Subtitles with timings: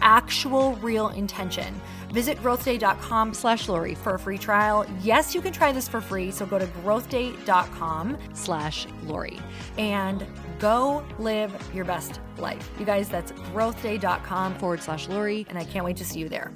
[0.00, 1.80] actual real intention.
[2.12, 4.86] Visit growthday.com slash Lori for a free trial.
[5.02, 6.30] Yes, you can try this for free.
[6.30, 9.40] So go to growthday.com slash Lori
[9.78, 10.24] and
[10.60, 12.70] go live your best life.
[12.78, 15.44] You guys, that's growthday.com forward slash Lori.
[15.48, 16.52] And I can't wait to see you there.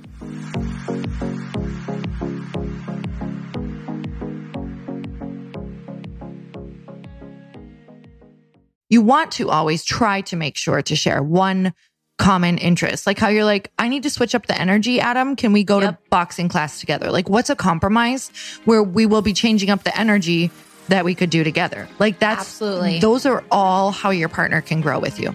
[8.91, 11.75] You want to always try to make sure to share one
[12.19, 13.07] common interest.
[13.07, 15.37] Like how you're like, I need to switch up the energy, Adam.
[15.37, 15.95] Can we go yep.
[15.95, 17.11] to boxing class together?
[17.11, 18.31] Like, what's a compromise
[18.65, 20.51] where we will be changing up the energy
[20.89, 21.89] that we could do together?
[21.99, 25.35] Like, that's absolutely, those are all how your partner can grow with you.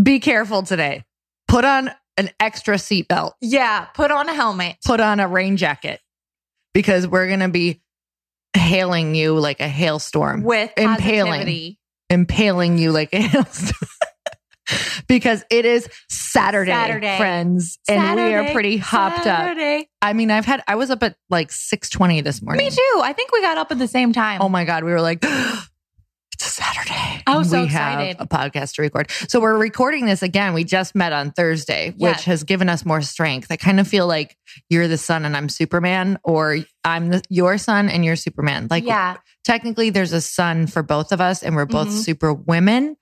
[0.00, 1.04] be careful today.
[1.48, 3.32] Put on an extra seatbelt.
[3.40, 4.76] Yeah, put on a helmet.
[4.84, 6.00] Put on a rain jacket
[6.74, 7.82] because we're going to be
[8.54, 10.42] hailing you like a hailstorm.
[10.42, 11.78] With impaling, positivity.
[12.10, 13.88] impaling you like a hailstorm.
[15.08, 17.16] because it is Saturday, Saturday.
[17.16, 19.80] friends, and Saturday, we are pretty hopped Saturday.
[19.80, 19.86] up.
[20.02, 22.64] I mean, I've had I was up at like six twenty this morning.
[22.64, 23.00] Me too.
[23.02, 24.40] I think we got up at the same time.
[24.42, 25.24] Oh my god, we were like.
[25.28, 25.66] Oh
[26.80, 27.22] It's a Saturday.
[27.26, 28.16] I was so we excited.
[28.18, 29.10] have a podcast to record.
[29.28, 30.54] So we're recording this again.
[30.54, 32.24] We just met on Thursday, which Yes.
[32.24, 33.48] has given us more strength.
[33.50, 34.36] I kind of feel like
[34.68, 38.68] you're the sun and I'm Superman, or I'm the, your son and you're Superman.
[38.70, 42.04] Like yeah, technically there's a sun for both of us and we're both Mhm.
[42.04, 42.96] super women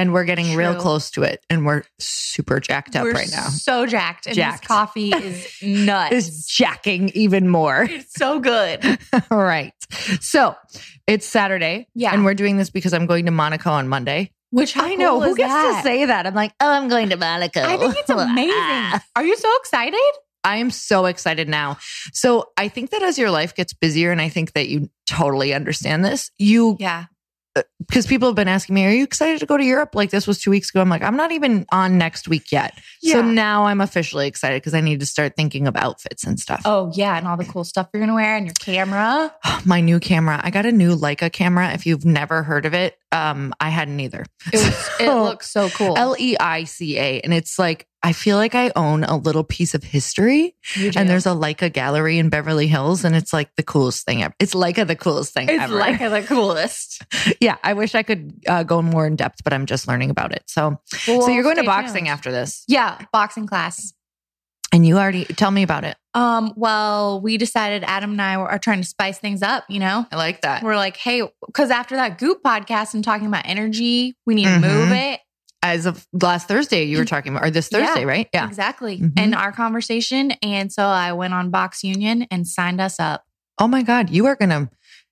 [0.00, 3.48] and we're getting real close to it, and we're super jacked up We're right now.
[3.48, 4.26] so jacked.
[4.26, 4.62] And Jacked.
[4.62, 6.12] this coffee is nuts.
[6.14, 7.82] Is jacking even more.
[7.88, 8.98] it's so good.
[9.30, 9.74] All right.
[10.20, 10.56] So
[11.06, 11.86] it's Saturday.
[11.94, 12.14] Yeah.
[12.14, 14.32] And we're doing this because I'm going to Monaco on Monday.
[14.50, 15.18] Which I know.
[15.20, 15.76] cool Who gets that?
[15.76, 16.26] to say that?
[16.26, 17.62] I'm like, oh, I'm going to Monaco.
[17.62, 18.18] I think it's ah.
[18.18, 19.00] amazing.
[19.14, 20.00] Are you so excited?
[20.42, 21.76] I am so excited now.
[22.14, 25.52] So I think that as your life gets busier, and I think that you totally
[25.52, 27.04] understand this, you Yeah.
[27.78, 29.94] Because people have been asking me, Are you excited to go to Europe?
[29.94, 30.80] Like this was two weeks ago.
[30.80, 32.78] I'm like, I'm not even on next week yet.
[33.02, 36.62] So now I'm officially excited because I need to start thinking of outfits and stuff.
[36.64, 39.34] Oh yeah, and all the cool stuff you're gonna wear and your camera.
[39.64, 40.40] My new camera.
[40.42, 41.72] I got a new Leica camera.
[41.72, 44.24] If you've never heard of it, um, I hadn't either.
[44.52, 45.96] It, was, it looks so cool.
[45.96, 47.20] L E I C A.
[47.20, 50.56] And it's like, I feel like I own a little piece of history.
[50.96, 54.34] And there's a Leica gallery in Beverly Hills, and it's like the coolest thing ever.
[54.40, 55.74] It's Leica the coolest thing it's ever.
[55.74, 57.02] like the coolest.
[57.40, 60.32] yeah, I wish I could uh, go more in depth, but I'm just learning about
[60.32, 60.44] it.
[60.46, 63.92] So, so you're going to boxing after this, Yeah, boxing class.
[64.72, 65.96] and you already tell me about it.
[66.14, 69.78] Um, well, we decided Adam and I were, are trying to spice things up, you
[69.78, 70.06] know?
[70.10, 70.62] I like that.
[70.64, 74.60] We're like, hey, because after that Goop podcast and talking about energy, we need Mhm.
[74.62, 75.19] to move it.
[75.62, 78.28] As of last Thursday, you were talking about, or this Thursday, Yeah, right?
[78.32, 78.46] Yeah.
[78.46, 78.98] Exactly.
[78.98, 79.12] Mhm.
[79.18, 80.32] And our conversation.
[80.42, 83.24] And so I went on Box Union and signed us up.
[83.58, 84.70] Oh my God, you are gonna,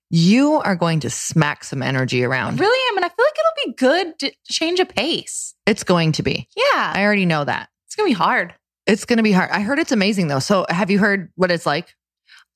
[0.09, 2.59] you are going to smack some energy I around.
[2.59, 2.97] really am.
[2.97, 5.53] And I feel like it'll be good to change a pace.
[5.67, 6.47] It's going to be.
[6.57, 6.93] Yeah.
[6.95, 7.69] I already know that.
[7.85, 8.55] it's going to be hard.
[8.87, 9.51] It's going to be hard.
[9.51, 10.39] I heard it's amazing though.
[10.39, 11.93] So, have you heard what it's like?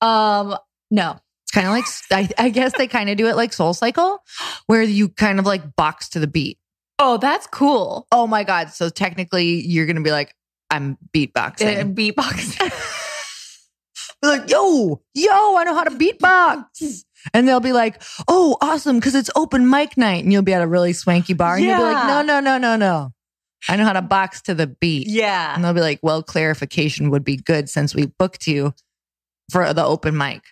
[0.00, 0.56] Um,
[0.90, 1.20] no.
[1.44, 4.18] It's kind of like I, I guess they kind of do it like Soul Cycle,
[4.66, 6.58] where you kind of like box to the beat.
[6.98, 8.06] Oh, that's cool.
[8.12, 8.70] Oh my god!
[8.70, 10.34] So technically, you're gonna be like,
[10.70, 11.80] I'm beatboxing.
[11.80, 13.00] Uh, beatbox.
[14.22, 17.04] Be like, yo, yo, I know how to beatbox.
[17.34, 20.62] And they'll be like, oh, awesome, because it's open mic night, and you'll be at
[20.62, 23.10] a really swanky bar, and you'll be like, no, no, no, no, no,
[23.68, 25.08] I know how to box to the beat.
[25.08, 25.54] yeah.
[25.54, 28.72] And they'll be like, well, clarification would be good since we booked you
[29.50, 30.42] for the open mic.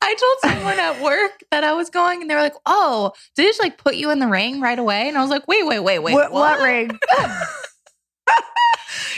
[0.00, 3.44] I told someone at work that I was going, and they were like, "Oh, did
[3.44, 5.66] they just like put you in the ring right away?" And I was like, "Wait,
[5.66, 6.90] wait, wait, wait, what, what ring?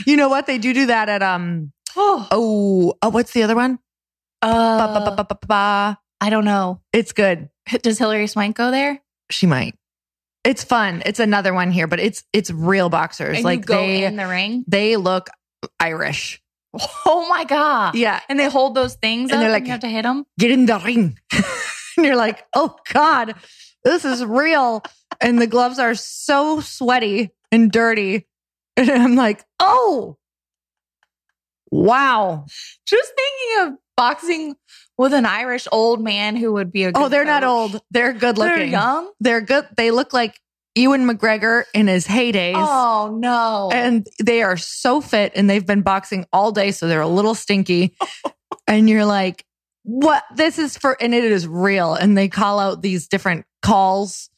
[0.07, 0.47] you know what?
[0.47, 1.73] They do do that at um.
[1.97, 3.79] Oh, Oh, oh what's the other one?
[4.43, 5.99] Uh, ba, ba, ba.
[6.21, 6.81] I don't know.
[6.93, 7.49] It's good.
[7.83, 9.01] Does Hilary Swank go there?
[9.31, 9.75] She might.
[10.45, 11.03] It's fun.
[11.05, 13.37] It's another one here, but it's it's real boxers.
[13.37, 14.65] And like you go they in the ring.
[14.69, 15.29] they look
[15.81, 16.41] Irish.
[17.07, 17.95] Oh my god!
[17.95, 20.03] Yeah, And they hold those things, And up they're and like- you have to hit
[20.03, 20.25] them.
[20.39, 21.19] get in the ring.
[21.97, 23.35] and you're like, oh God,
[23.85, 24.83] this is real.
[25.21, 28.27] And the gloves are so sweaty and dirty.
[28.79, 30.19] And I'm like, oh,
[31.71, 32.45] wow.
[32.87, 34.57] Just thinking of boxing
[34.99, 36.89] with an Irish old man who would be a.
[36.89, 37.81] Oh, good Oh, they're not old.
[37.91, 38.55] They're good looking.
[38.57, 39.11] They're young.
[39.21, 39.67] They're good.
[39.77, 40.39] They look like
[40.77, 42.55] Ewan McGregor in his heydays.
[42.57, 43.71] Oh no!
[43.73, 46.71] And they are so fit and they've been boxing all day.
[46.71, 47.97] So they're a little stinky.
[48.69, 49.45] and you're like,
[49.83, 50.25] what?
[50.35, 51.95] This is for, and it is real.
[51.95, 54.29] And they call out these different calls.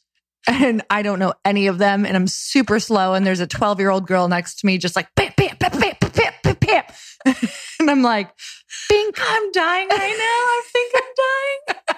[0.46, 2.06] And I don't know any of them.
[2.06, 3.14] And I'm super slow.
[3.14, 5.70] And there's a 12 year old girl next to me, just like, bam, bam, bam,
[5.72, 6.84] bam, bam, bam, bam.
[7.80, 8.30] and I'm like,
[8.88, 9.16] bink.
[9.20, 10.24] I'm dying right now.
[10.24, 11.97] I think I'm dying.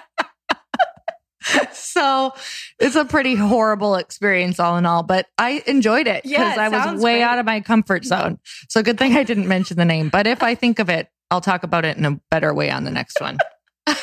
[1.73, 2.33] so
[2.79, 6.93] it's a pretty horrible experience all in all, but I enjoyed it because Yeah, I
[6.93, 7.23] was way great.
[7.23, 8.39] out of my comfort zone.
[8.69, 10.09] So good thing I didn't mention the name.
[10.09, 12.83] But if I think of it, I'll talk about it in a better way on
[12.83, 13.37] the next one.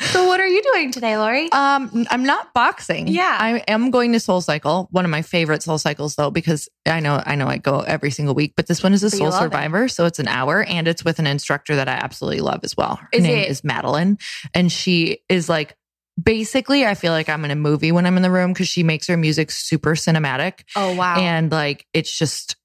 [0.00, 1.52] So what are you doing today, Lori?
[1.52, 3.06] Um, I'm not boxing.
[3.06, 3.36] Yeah.
[3.38, 6.98] I am going to Soul Cycle, one of my favorite Soul Cycles though, because I
[6.98, 9.28] know I know I go every single week, but this one is a But Soul
[9.30, 9.44] love it.
[9.44, 12.76] Survivor, so it's an hour and it's with an instructor that I absolutely love as
[12.76, 12.96] well.
[12.96, 14.18] Her Is name it- is Madeline,
[14.54, 15.76] and she is like
[16.22, 18.82] basically I feel like I'm in a movie when I'm in the room because she
[18.82, 21.16] makes her music super cinematic oh wow!
[21.18, 22.56] and like it's just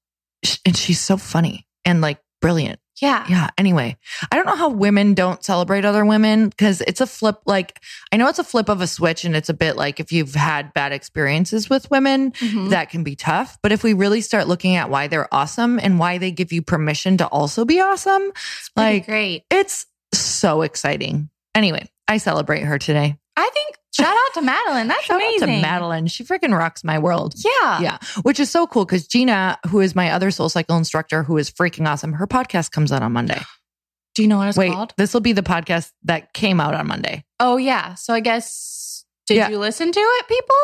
[0.66, 2.80] and she's so funny and like brilliant.
[3.00, 3.50] yeah, Yeah.
[3.56, 3.96] Anyway,
[4.30, 7.36] I don't know how women don't celebrate other women because it's a flip.
[7.46, 7.78] Like,
[8.12, 10.34] I know it's a flip of a switch, and it's a bit like if you've
[10.34, 12.70] had bad experiences with women, Mhm.
[12.70, 13.58] that can be tough.
[13.62, 16.62] But if we really start looking at why they're awesome and why they give you
[16.62, 18.22] permission to also be awesome,
[18.58, 19.44] It's like, great.
[19.50, 21.30] it's so exciting.
[21.54, 23.16] Anyway, I celebrate her today.
[23.36, 24.88] I think shout out to Madeline.
[24.88, 25.48] That's Shout amazing.
[25.50, 26.06] out to Madeline.
[26.06, 27.34] She freaking rocks my world.
[27.36, 31.22] Yeah, Yeah, which is so cool because Gina, who is my other soul cycle instructor,
[31.22, 33.40] who is freaking awesome, her podcast comes out on Monday.
[34.14, 34.92] Do you know what it's Wait, called?
[34.98, 37.24] this will be the podcast that came out on Monday.
[37.40, 37.94] Oh yeah.
[37.94, 39.48] So I guess did Yeah.
[39.48, 40.56] you listen to it, people?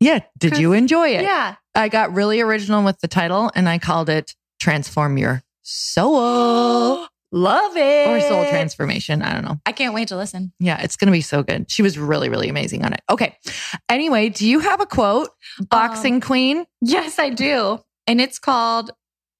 [0.00, 0.20] Yeah.
[0.38, 1.22] Did you enjoy it?
[1.22, 1.56] Yeah.
[1.74, 7.06] I got really original with the title and I called it Transform Your Soul.
[7.32, 8.08] Love it.
[8.08, 9.22] or soul transformation.
[9.22, 9.60] I don't know.
[9.66, 10.52] I can't wait to listen.
[10.60, 11.70] Yeah, it's going to be so good.
[11.70, 13.00] She was really, really amazing on it.
[13.10, 13.36] Okay.
[13.88, 15.30] Anyway, do you have a quote,
[15.68, 16.66] boxing um, queen?
[16.80, 17.80] Yes, I do.
[18.06, 18.92] And it's called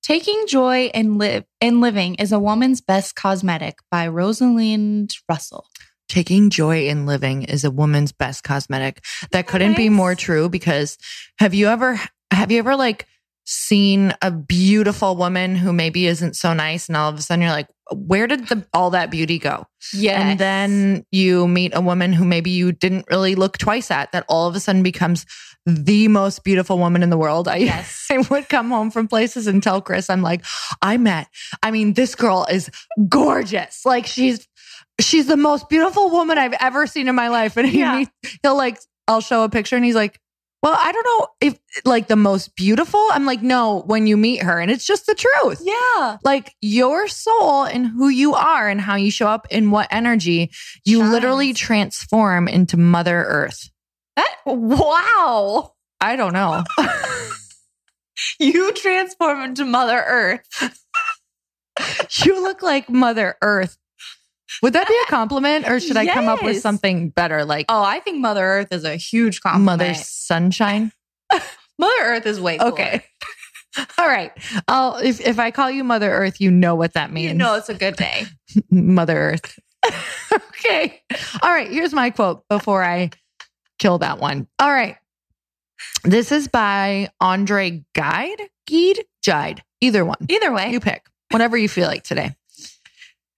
[0.02, 5.66] Taking Joy in Live in Living is a Woman's Best Cosmetic by Rosalind Russell.
[6.09, 9.05] Taking joy in living is a woman's best cosmetic.
[9.33, 10.99] That couldn't be more true because
[11.38, 12.00] have you ever,
[12.31, 13.07] have you ever like
[13.49, 17.50] seen a beautiful woman who maybe isn't so nice and all of a sudden you're
[17.53, 19.65] like, where did the, all that beauty go?
[19.95, 20.21] Yes.
[20.21, 24.25] And then you meet a woman who maybe you didn't really look twice at that
[24.29, 25.25] all of a sudden becomes
[25.65, 27.47] the most beautiful woman in the world.
[27.47, 28.07] I, Yes.
[28.11, 30.45] I would come home from places and tell Chris, I'm like,
[30.83, 31.29] I met,
[31.62, 32.69] I mean, this girl is
[33.09, 33.85] gorgeous.
[33.87, 34.47] Like she's,
[35.00, 37.57] she's the most beautiful woman I've ever seen in my life.
[37.57, 37.99] And he Yeah.
[37.99, 40.19] meets- he'll like, I'll show a picture and he's like,
[40.62, 43.04] well, I don't know if like the most beautiful.
[43.12, 46.16] I'm like, no, when you meet her and it's just the truth yeah.
[46.25, 50.50] like your soul and who you are and how you show up and what energy
[50.85, 51.11] you Shines.
[51.12, 53.71] literally transform into mother earth
[54.16, 55.73] That wow.
[56.00, 56.62] i don't know
[58.38, 60.49] You transform into Mother Earth.
[62.25, 63.76] you look like mother earth
[64.62, 67.83] would that be a compliment or should i come up with something better like Oh,
[67.83, 69.80] I think Mother Earth is a huge compliment.
[69.80, 70.92] mother sunshine
[71.78, 72.73] Mother Earth is way cooler.
[72.73, 73.04] okay.
[73.99, 74.33] All right.
[74.68, 77.33] I'll if, if i call you mother earth you know what that means.
[77.33, 78.25] You know it's a good day.
[78.71, 79.59] mother earth.
[80.59, 81.00] Okay.
[81.42, 81.71] All right.
[81.71, 83.11] Here's my quote before i
[83.78, 84.49] kill that one.
[84.59, 84.97] All right.
[86.02, 88.40] This is by andre guide?
[88.68, 89.04] Guide?
[89.25, 90.16] Jide either one.
[90.28, 90.73] Either way.
[90.73, 91.06] you pick.
[91.30, 92.35] Whatever you feel like today.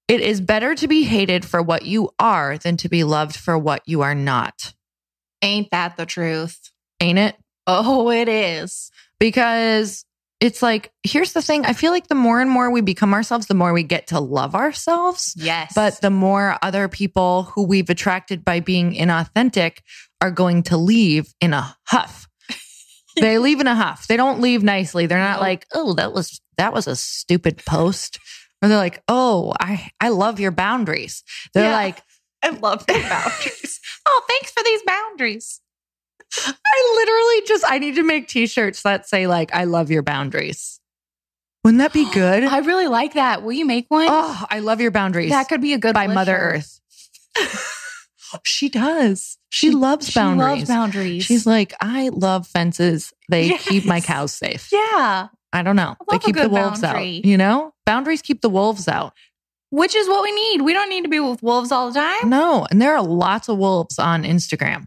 [0.06, 3.58] It is better to be hated for what you are than to be loved for
[3.58, 4.72] what you are not.
[5.42, 6.70] Ain't that the truth?
[7.00, 7.36] ain't it
[7.68, 8.90] Oh, it is.
[9.20, 10.04] because
[10.40, 13.46] it's like here's the thing i feel like the more and more we become ourselves
[13.48, 15.72] the more we get to love ourselves Yes.
[15.74, 19.78] But the more other people who we've attracted by being inauthentic
[20.20, 22.26] are going to leave in a huff.
[23.20, 24.06] they leave in a huff.
[24.06, 25.06] They don't leave nicely.
[25.06, 28.18] They're not like, "Oh, that was that was a stupid post."
[28.62, 31.22] Or they're like, "Oh, I I love your boundaries."
[31.54, 31.72] They're Yeah.
[31.74, 32.02] like,
[32.42, 33.80] I love the boundaries.
[34.06, 35.60] oh, thanks for these boundaries.
[36.46, 40.80] "I literally just I need to make t-shirts that say like, I love your boundaries."
[41.64, 42.44] Wouldn't that be good?
[42.44, 43.42] I really like that.
[43.42, 44.06] Will you make one?
[44.10, 45.30] oh, I love your boundaries.
[45.30, 46.36] that could be a good by Mother.
[46.36, 46.80] Earth.
[48.44, 49.38] she does.
[49.50, 50.58] She, loves She boundaries.
[50.58, 51.24] loves boundaries.
[51.24, 53.12] She's like, I love fences.
[53.28, 54.68] They keep my cows safe.
[54.72, 55.96] yeah, I don't know.
[56.00, 57.18] I They keep the wolves boundary.
[57.18, 57.24] out.
[57.24, 59.14] You know, boundaries keep the wolves out.
[59.70, 60.62] which is what we need.
[60.62, 62.28] We don't need to be with wolves all the time.
[62.30, 64.86] No, and there are lots of wolves on Instagram.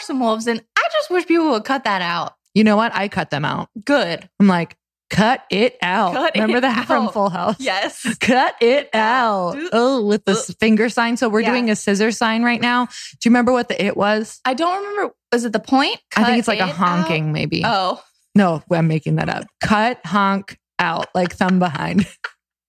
[0.00, 2.32] Are some wolves, and I just wish people would cut that out.
[2.54, 2.94] You know what?
[2.94, 3.68] I cut them out.
[3.84, 4.26] Good.
[4.40, 4.76] I'm like,
[5.10, 6.14] cut it out.
[6.14, 7.10] Cut Remember it that from.
[7.10, 7.56] Full House?
[7.58, 8.16] Yes.
[8.20, 9.56] Cut it out.
[9.72, 11.16] Oh, with the finger sign.
[11.18, 11.50] So we're Yeah.
[11.50, 12.86] doing a scissor sign right now.
[12.86, 12.90] Do
[13.24, 14.40] you remember what the it was?
[14.44, 15.12] I don't remember.
[15.32, 15.98] Was it the point?
[16.16, 17.62] I think it's like a it honking, maybe.
[17.64, 18.02] Oh,
[18.34, 19.44] No, I'm making that up.
[19.62, 22.06] Cut, honk out, like thumb behind.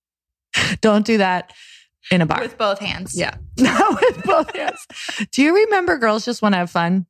[0.81, 1.53] Don't do that
[2.09, 2.39] in a bar.
[2.41, 3.15] with both hands.
[3.17, 3.35] yeah.
[3.57, 4.85] Not with both hands.
[5.31, 7.05] Do you remember Girls Just Want to Have Fun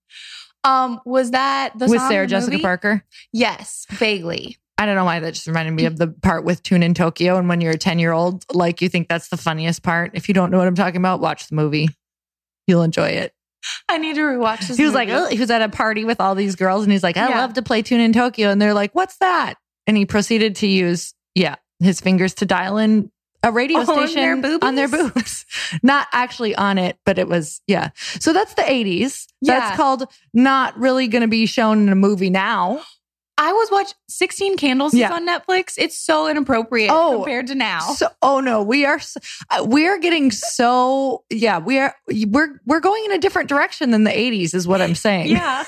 [0.63, 2.61] Um, was that the with Sarah Jessica movie?
[2.63, 3.03] Parker?
[3.31, 4.57] Yes, vaguely.
[4.77, 7.37] I don't know why that just reminded me of the part with Tune in Tokyo.
[7.37, 10.11] And when you're a 10 year old, like you think that's the funniest part.
[10.15, 11.89] If you don't know what I'm talking about, watch the movie.
[12.67, 13.33] You'll enjoy it.
[13.87, 14.77] I need to rewatch this.
[14.77, 15.19] He was like, movie.
[15.21, 17.39] oh, he was at a party with all these girls and he's like, I Yeah.
[17.41, 18.49] love to play Tune in Tokyo.
[18.49, 19.55] And they're like, what's that?
[19.85, 23.11] And he proceeded to use, yeah, his fingers to dial in
[23.43, 25.45] a radio On their station on their boobs.
[25.83, 27.89] Not actually on it, but it was, yeah.
[27.95, 29.25] So that's the 80s.
[29.41, 29.59] Yeah.
[29.59, 32.81] That's called not really going to be shown in a movie now.
[33.37, 35.11] I was watching 16 Candles Yeah.
[35.11, 35.73] on Netflix.
[35.77, 37.79] It's so inappropriate Oh, compared to now.
[37.79, 38.99] So, oh no, we are
[39.49, 41.95] uh, we are getting so yeah, we are
[42.27, 45.27] we're we're going in a different direction than the 80s is what I'm saying.
[45.31, 45.63] yeah.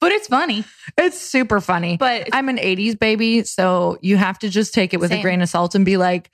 [0.00, 0.64] But it's funny.
[0.96, 1.96] It's super funny.
[1.96, 5.42] But I'm an 80s baby, so you have to just take it with a grain
[5.42, 6.30] of salt and be like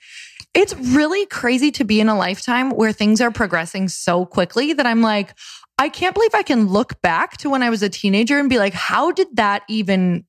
[0.57, 4.85] it's really crazy to be in a lifetime where things are progressing so quickly that
[4.85, 5.33] I'm like
[5.79, 8.57] I can't believe I can look back to when I was a teenager and be
[8.57, 10.25] like how did that even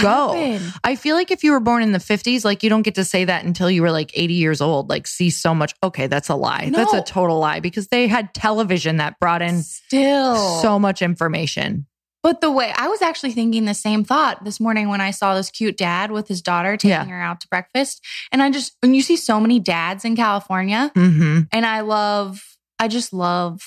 [0.00, 0.32] go?
[0.32, 0.72] happen.
[0.84, 3.04] I feel like if you were born in the 50s, like you don't get to
[3.04, 5.74] say that until you were like 80 years old, like see so much.
[5.82, 6.70] Okay, that's a lie.
[6.70, 10.60] That's a total lie because they had television that brought in Still.
[10.62, 11.86] so much information.
[12.22, 15.34] But the way I was actually thinking the same thought this morning when I saw
[15.34, 17.04] this cute dad with his daughter taking Yeah.
[17.04, 18.00] her out to breakfast.
[18.30, 22.42] And I just, when you see so many dads in California, hmm and I love,
[22.78, 23.60] I just love,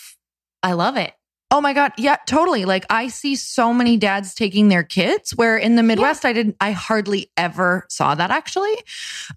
[0.64, 1.14] I love it.
[1.56, 1.94] Oh my God.
[1.98, 2.66] Yeah, totally.
[2.66, 6.58] Like I see so many dads taking their kids where in the Midwest, I didn't,
[6.60, 8.76] I hardly ever saw that actually.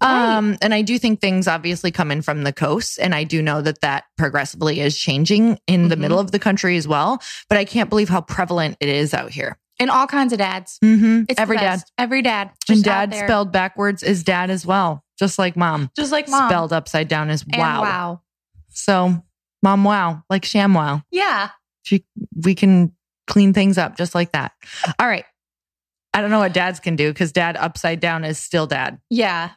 [0.01, 2.99] Um, and I do think things obviously come in from the coast.
[2.99, 5.99] And I do know that that progressively is changing in the Mhm.
[5.99, 7.21] middle of the country as well.
[7.47, 9.57] But I can't believe how prevalent it is out here.
[9.79, 10.77] And all kinds of dads.
[10.83, 11.21] Mm-hmm.
[11.29, 11.83] It's Every dad.
[11.97, 12.51] Every dad.
[12.67, 15.89] And dad spelled backwards is dad as well, just like mom.
[15.95, 16.49] just like mom.
[16.49, 17.81] Spelled upside down is And wow.
[17.81, 18.21] wow.
[18.67, 19.23] So
[19.63, 21.01] mom wow, like sham wow.
[21.11, 21.51] Yeah.
[21.89, 22.05] She,
[22.45, 22.93] we can
[23.25, 24.51] clean things up just like that.
[24.99, 25.25] All right.
[26.13, 28.99] I don't know what dads can do because dad upside down is still dad.
[29.09, 29.51] Yeah.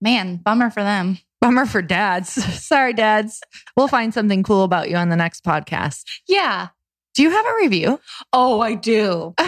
[0.00, 1.18] Man, bummer for them.
[1.42, 2.30] Bummer for dads.
[2.64, 3.42] Sorry, dads.
[3.76, 6.04] We'll find something cool about you on the next podcast.
[6.26, 6.68] Yeah.
[7.14, 8.00] Do you have a review?
[8.32, 9.34] Oh, I do.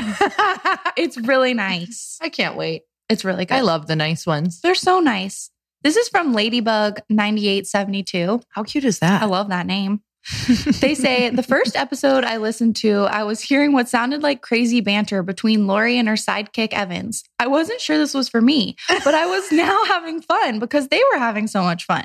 [0.97, 2.18] It's really nice.
[2.20, 2.82] I can't wait.
[3.08, 3.54] It's really good.
[3.54, 4.61] I love the nice ones.
[4.61, 5.49] They're so nice.
[5.85, 8.40] This is from Ladybug 9872.
[8.50, 9.23] How cute is that?
[9.23, 10.02] I love that name.
[10.80, 14.80] They say the first episode I listened to, I was hearing what sounded like crazy
[14.80, 17.25] banter between Lori and her sidekick Evans.
[17.38, 21.02] I wasn't sure this was for me, but I was now having fun because they
[21.12, 22.04] were having so much fun.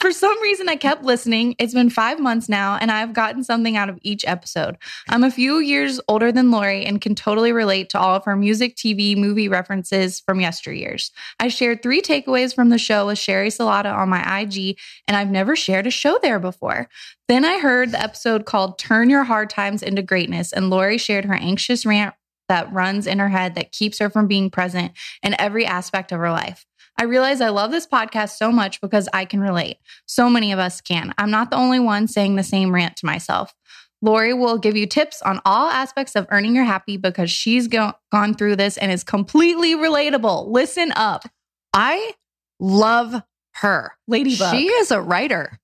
[0.00, 1.54] For some reason, I kept listening.
[1.58, 4.76] It's been five months now, and I've gotten something out of each episode.
[5.08, 8.36] I'm a few years older than Lori and can totally relate to all of her
[8.36, 11.10] music, TV, movie references from yesteryears.
[11.40, 14.78] I shared three takeaways from the show with Sherry Salata on my IG,
[15.08, 16.88] and I've never shared a show there before.
[17.26, 21.24] Then I heard the episode called Turn Your Hard Times into Greatness, and Lori shared
[21.24, 22.14] her anxious rant
[22.50, 24.92] that runs in her head that keeps her from being present
[25.22, 26.66] in every aspect of her life.
[27.00, 29.78] I realize I love this podcast so much because I can relate.
[30.04, 31.14] So many of us can.
[31.16, 33.54] I'm not the only one saying the same rant to myself.
[34.02, 37.94] Lori will give you tips on all aspects of earning your happy because she's go-
[38.12, 40.48] gone through this and is completely relatable.
[40.48, 41.24] Listen up,
[41.72, 42.12] I
[42.60, 43.22] love
[43.54, 43.92] her.
[44.06, 44.54] Ladybug.
[44.54, 45.58] She is a writer.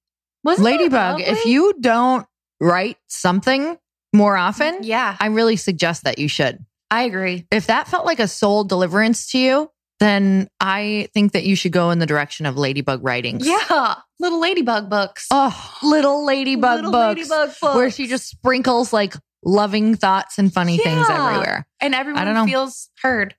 [0.45, 2.27] Wasn't Ladybug, if you don't
[2.61, 3.77] write something
[4.13, 6.65] more often, mm, yeah, I really suggest that you should.
[6.91, 7.47] I agree.
[7.51, 9.71] If that felt like a soul deliverance to you,
[10.01, 13.47] then I think that you should go in the direction of Ladybug writings.
[13.47, 15.27] Yeah, little ladybug books.
[15.31, 17.75] Oh, little Ladybug Little books ladybug books.
[17.77, 21.67] where she just sprinkles like loving thoughts and funny things everywhere.
[21.81, 22.47] and everyone I don't know.
[22.47, 23.35] feels heard.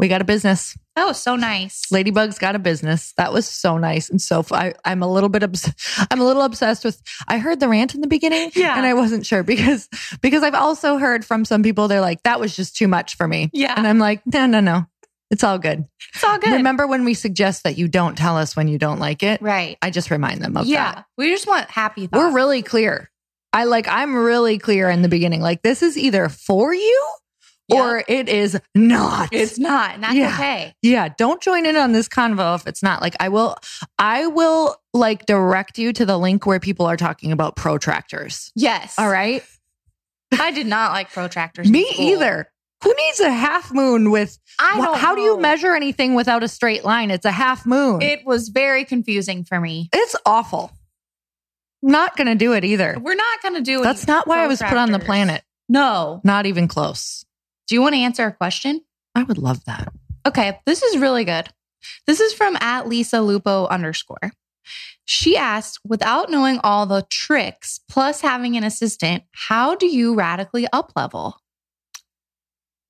[0.00, 0.76] We got a business.
[0.96, 1.82] Oh, so nice.
[1.92, 3.12] Ladybug's got a business.
[3.18, 4.44] That was so nice and so.
[4.50, 5.42] I, I'm a little bit.
[5.44, 5.72] Obs-
[6.10, 7.00] I'm a little obsessed with.
[7.28, 8.76] I heard the rant in the beginning, Yeah.
[8.76, 9.88] and I wasn't sure because
[10.22, 13.28] because I've also heard from some people they're like that was just too much for
[13.28, 14.86] me, Yeah, and I'm like no no no,
[15.30, 15.84] it's all good.
[16.14, 16.52] it's all good.
[16.52, 19.40] Remember when we suggest that you don't tell us when you don't like it?
[19.42, 19.76] right?
[19.82, 20.70] I just remind them of that.
[20.70, 21.04] Yeah, that.
[21.18, 22.18] we just want happy thoughts.
[22.18, 23.10] We're really clear.
[23.52, 23.86] I like.
[23.86, 25.40] I'm really clear in the beginning.
[25.42, 27.08] Like this is either for you
[27.70, 27.80] Yeah.
[27.82, 29.28] or it is not.
[29.32, 30.34] It's not, and that's Yeah.
[30.34, 30.74] okay.
[30.82, 33.56] Yeah, don't join in on this convo if it's not like I will
[33.98, 38.50] I will like direct you to the link where people are talking about protractors.
[38.54, 38.94] Yes.
[38.98, 39.42] All right?
[40.38, 41.68] I did not like protractors.
[41.70, 42.50] Me either.
[42.82, 46.48] Who needs a half moon with I don't how do you measure anything without a
[46.48, 47.10] straight line?
[47.10, 48.00] It's a half moon.
[48.00, 49.88] It was very confusing for me.
[49.92, 50.72] it's awful.
[51.82, 52.96] Not going to do it either.
[53.00, 53.80] We're not going to do.
[53.80, 53.84] It.
[53.84, 55.42] That's not why I was put on the planet.
[55.68, 56.20] No.
[56.24, 57.24] Not even close.
[57.70, 58.80] Do you want to answer a question?
[59.14, 59.92] I would love that.
[60.26, 61.46] Okay, this is really good.
[62.04, 64.32] This is from at Lisa Lupo underscore.
[65.04, 70.66] She asked, without knowing all the tricks plus having an assistant, how do you radically
[70.72, 71.36] up level?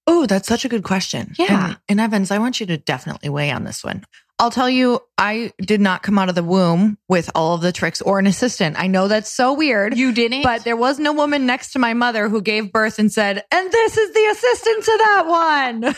[0.07, 1.35] Oh, that's such a good question.
[1.39, 1.67] Yeah.
[1.67, 4.07] And, and Evans, I want you to definitely weigh on this one.
[4.41, 7.73] I'll tell you, I did not come out of the womb with all of the
[7.73, 8.77] tricks or an assistant.
[8.79, 9.99] I know that's so weird.
[9.99, 10.45] You didn't?
[10.45, 13.71] but there wasn't a woman next to my mother who gave birth and said, and
[13.71, 15.83] this is the assistant to that one.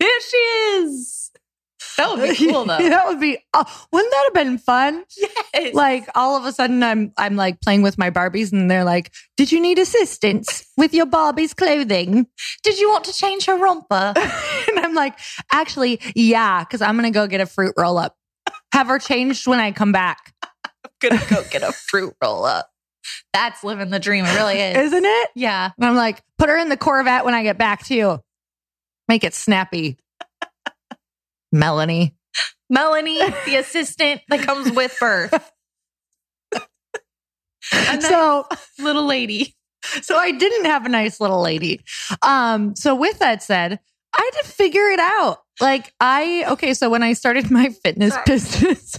[0.00, 1.23] here she is.
[1.96, 2.78] That would be cool though.
[2.78, 5.04] that would be, oh, wouldn't that have been fun?
[5.16, 5.74] Yes.
[5.74, 9.12] Like all of a sudden I'm, I'm like playing with my Barbies and they're like,
[9.36, 12.26] did you need assistance with your Barbie's clothing?
[12.62, 14.14] Did you want to change her romper?
[14.16, 15.18] and I'm like,
[15.52, 18.16] actually, yeah, because I'm gonna go get a fruit roll up.
[18.72, 20.50] Have her changed when I come back, I'm
[21.00, 22.68] gonna go get a fruit roll up.
[23.32, 24.24] That's living the dream.
[24.24, 24.76] It really is.
[24.92, 25.28] isn't it?
[25.34, 25.70] Yeah.
[25.76, 28.20] And I'm like, put her in the Corvette when I get back to you.
[29.08, 29.98] Make it snappy.
[31.54, 32.14] Melanie.
[32.68, 35.32] Melanie, the assistant that comes with birth.
[37.72, 38.46] A nice So
[38.78, 39.54] little lady.
[40.02, 41.80] so I didn't have a nice little lady.
[42.22, 43.78] Um, so with that said,
[44.16, 45.38] I had to figure it out.
[45.60, 48.24] Like I okay, so when I started my fitness Sorry.
[48.26, 48.98] business,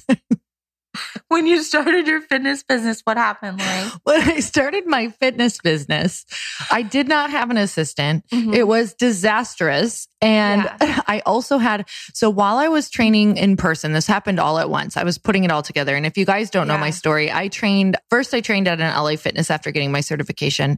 [1.27, 3.91] when you started your fitness business, what happened, Lori?
[4.03, 6.25] when I started my fitness business,
[6.71, 8.25] I did not have an assistant.
[8.31, 8.55] Mhm.
[8.55, 10.07] It was disastrous.
[10.21, 11.01] And Yeah.
[11.07, 14.97] I also had, so while I was training in person, this happened all at once.
[14.97, 15.95] I was putting it all together.
[15.95, 18.93] And if you guys don't know my story, I trained, first I trained at an
[18.95, 20.77] LA Fitness after getting my certification,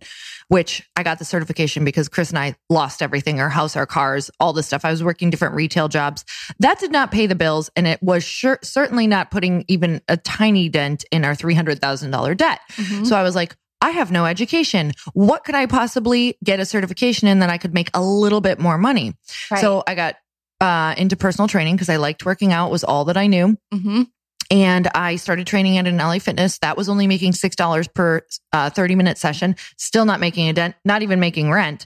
[0.50, 4.30] which I got the certification because Chris and I lost everything our house, our cars,
[4.40, 4.84] all this stuff.
[4.86, 6.26] I was working different retail jobs.
[6.60, 7.70] That did not pay the bills.
[7.76, 12.60] And it was sure, certainly not putting even a tiny dent in our $300,000 debt.
[12.78, 13.06] Mhm.
[13.06, 14.92] So I was like, I have no education.
[15.14, 18.60] What could I possibly get a certification in that I could make a little bit
[18.60, 19.14] more money?
[19.52, 19.62] Right.
[19.62, 20.16] So I got
[20.60, 23.56] uh, into personal training because I liked working out was all that I knew.
[23.72, 24.08] Mhm.
[24.50, 26.58] And I started training at an LA Fitness.
[26.60, 28.22] That was only making $6 per
[28.54, 31.86] uh, 30 minute session, still not making a dent, not even making rent.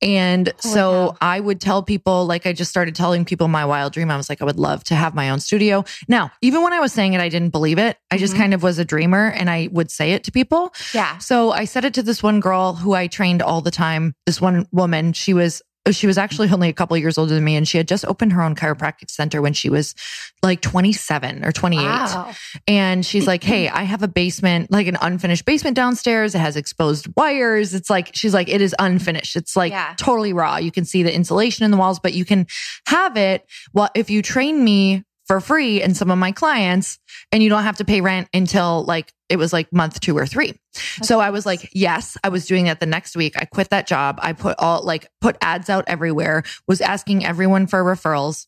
[0.00, 1.16] And Holy so cow.
[1.20, 4.10] I would tell people, like I just started telling people my wild dream.
[4.10, 5.84] I was like, I would love to have my own studio.
[6.08, 7.96] Now, even when I was saying it, I didn't believe it.
[8.10, 8.38] I just Mhm.
[8.38, 10.72] kind of was a dreamer and I would say it to people.
[10.94, 11.18] yeah.
[11.18, 14.14] So I said it to this one girl who I trained all the time.
[14.26, 17.34] This one woman, she was Oh, she was actually only a couple of years older
[17.34, 19.94] than me and she had just opened her own chiropractic center when she was
[20.42, 21.82] like 27 or 28.
[21.82, 22.32] Wow.
[22.66, 26.34] And she's like, Hey, I have a basement, like an unfinished basement downstairs.
[26.34, 27.72] It has exposed wires.
[27.72, 29.34] It's like, she's like, it is unfinished.
[29.34, 29.94] It's like Yeah.
[29.96, 30.58] totally raw.
[30.58, 32.46] You can see the insulation in the walls, but you can
[32.86, 33.46] have it.
[33.72, 36.98] Well, if you train me for free and some of my clients
[37.30, 40.26] and you don't have to pay rent until like, it was like month two or
[40.26, 40.54] three.
[40.72, 43.36] so I was like, yes, I was doing that the next week.
[43.40, 44.18] I quit that job.
[44.22, 48.46] I put all like put ads out everywhere, was asking everyone for referrals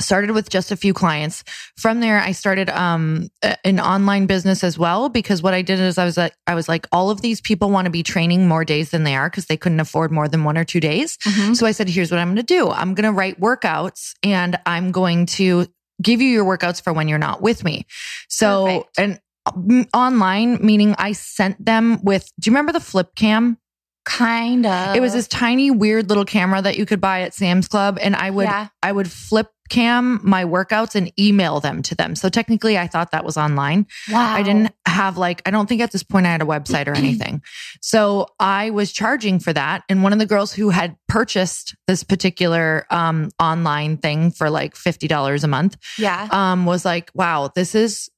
[0.00, 1.44] started with just a few clients
[1.76, 3.28] from there i started um
[3.62, 6.68] an online business as well because what i did is i was like i was
[6.68, 9.46] like all of these people want to be training more days than they are because
[9.46, 11.54] they couldn't afford more than one or two days Mhm.
[11.54, 14.58] so i said here's what i'm going to do i'm going to write workouts and
[14.66, 15.66] i'm going to
[16.04, 17.86] give you your workouts for when you're not with me
[18.28, 18.98] so Perfect.
[18.98, 23.58] and mm, online meaning i sent them with do you remember the flip cam
[24.04, 24.94] Kind of.
[24.96, 28.14] it was this tiny weird little camera that you could buy at Sam's Club and
[28.14, 28.68] I would Yeah.
[28.82, 32.14] I would flip cam my workouts and email them to them.
[32.14, 33.86] So technically I thought that was online.
[34.12, 34.34] Wow.
[34.34, 36.92] I didn't have like I don't think at this point I had a website or
[37.04, 37.40] anything.
[37.80, 42.04] so I was charging for that and one of the girls who had purchased this
[42.04, 46.28] particular um online thing for like $50 a month Yeah.
[46.30, 48.10] um was like, "Wow, this is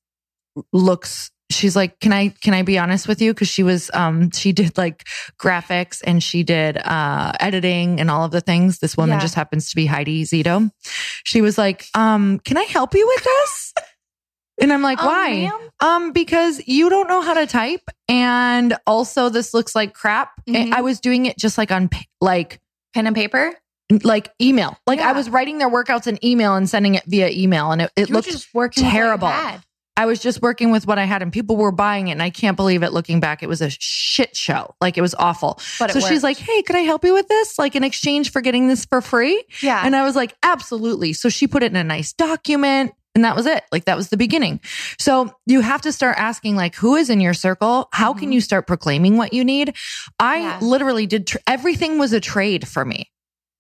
[0.73, 4.31] looks." She's like, "Can I can I be honest with you?" Because she was um
[4.33, 5.07] she did like
[5.41, 8.79] graphics and she did uh editing and all of the things.
[8.81, 9.21] This woman Yeah.
[9.21, 10.71] just happens to be Heidi Zito.
[11.25, 13.75] She was like, "Um, can I help you with this?"
[14.61, 15.71] and I'm like, Um, "Why?" ma'am?
[15.81, 20.33] Um, because you don't know how to type, and also this looks like crap.
[20.49, 20.73] Mhm.
[20.73, 22.61] I was doing it just like on like
[22.93, 23.53] Pen and paper.
[24.03, 24.77] like email.
[24.87, 27.93] Like I was writing their workouts in email and sending it via email, and it,
[27.95, 29.29] it looked just working with what you terrible.
[29.29, 29.63] had.
[29.97, 32.13] I was just working with what I had and people were buying it.
[32.13, 33.43] And I can't believe it looking back.
[33.43, 34.75] It was a shit show.
[34.81, 35.59] Like it was awful.
[35.79, 37.59] But so she's like, Hey, could I help you with this?
[37.59, 39.43] Like in exchange for getting this for free?
[39.63, 39.83] yeah.
[39.85, 41.13] And I was like, absolutely.
[41.15, 43.65] So she put it in a nice document and that was it.
[43.73, 44.61] Like that was the beginning.
[44.99, 47.89] So you have to start asking like, who is in your circle?
[47.93, 48.35] How can Mhm.
[48.35, 49.75] you start proclaiming what you need?
[50.21, 50.59] I Yeah.
[50.61, 53.11] literally did, tr- everything was a trade for me.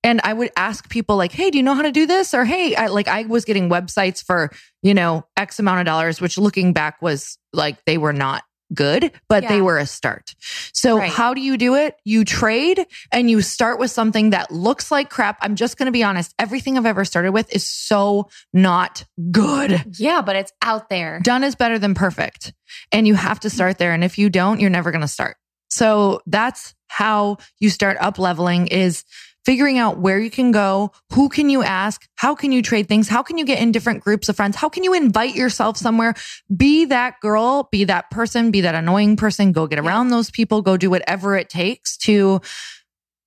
[0.02, 2.32] And I would ask people like, Hey, do you know how to do this?
[2.34, 4.50] Or Hey, I like, I was getting websites for,
[4.82, 9.12] you know, X amount of dollars, which looking back was like, they were not good,
[9.28, 10.34] but they were a start.
[10.72, 11.10] So Right.
[11.10, 11.96] how do you do it?
[12.04, 15.38] You trade and you start with something that looks like crap.
[15.40, 16.34] I'm just going to be honest.
[16.38, 19.84] Everything I've ever started with is so not good.
[19.98, 21.20] yeah, but it's out there.
[21.22, 22.52] Done is better than perfect.
[22.90, 23.92] And you have to start there.
[23.92, 25.36] And if you don't, you're never going to start.
[25.70, 29.04] So that's how you start up leveling is
[29.46, 33.08] figuring out where you can go, who can you ask, how can you trade things,
[33.08, 36.14] how can you get in different groups of friends, how can you invite yourself somewhere,
[36.54, 40.62] be that girl, be that person, be that annoying person, go get around those people,
[40.62, 42.40] go do whatever it takes to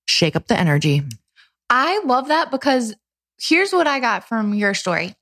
[0.06, 1.02] shake up the energy.
[1.70, 2.94] I love that because
[3.40, 5.14] here's what I got from your story.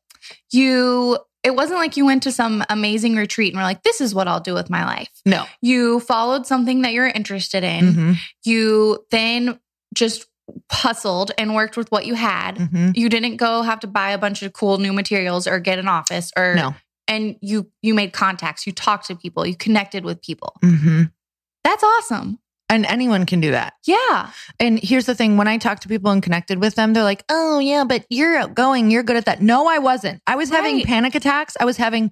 [0.51, 4.17] You, it wasn't like you went to some amazing retreat and were like, this is
[4.17, 5.11] what I'll do with my life.
[5.25, 5.45] No.
[5.63, 7.85] You followed something that you're interested in.
[7.93, 8.17] Mhm.
[8.43, 9.61] You then
[9.95, 10.27] just
[10.71, 12.57] hustled and worked with what you had.
[12.57, 12.97] Mhm.
[12.97, 15.89] You didn't go have to buy a bunch of cool new materials or get an
[15.89, 16.75] office or No.
[17.07, 20.55] and you you made contacts, you talked to people, you connected with people.
[20.63, 21.05] hmm
[21.65, 22.39] That's awesome.
[22.71, 23.73] And anyone can do that.
[23.87, 24.29] Yeah.
[24.61, 27.25] And here's the thing when I talk to people and connected with them, they're like,
[27.31, 28.91] oh, yeah, but you're outgoing.
[28.91, 29.41] You're good at that.
[29.41, 30.21] No, I wasn't.
[30.27, 31.57] I was having panic attacks.
[31.59, 32.11] I was having,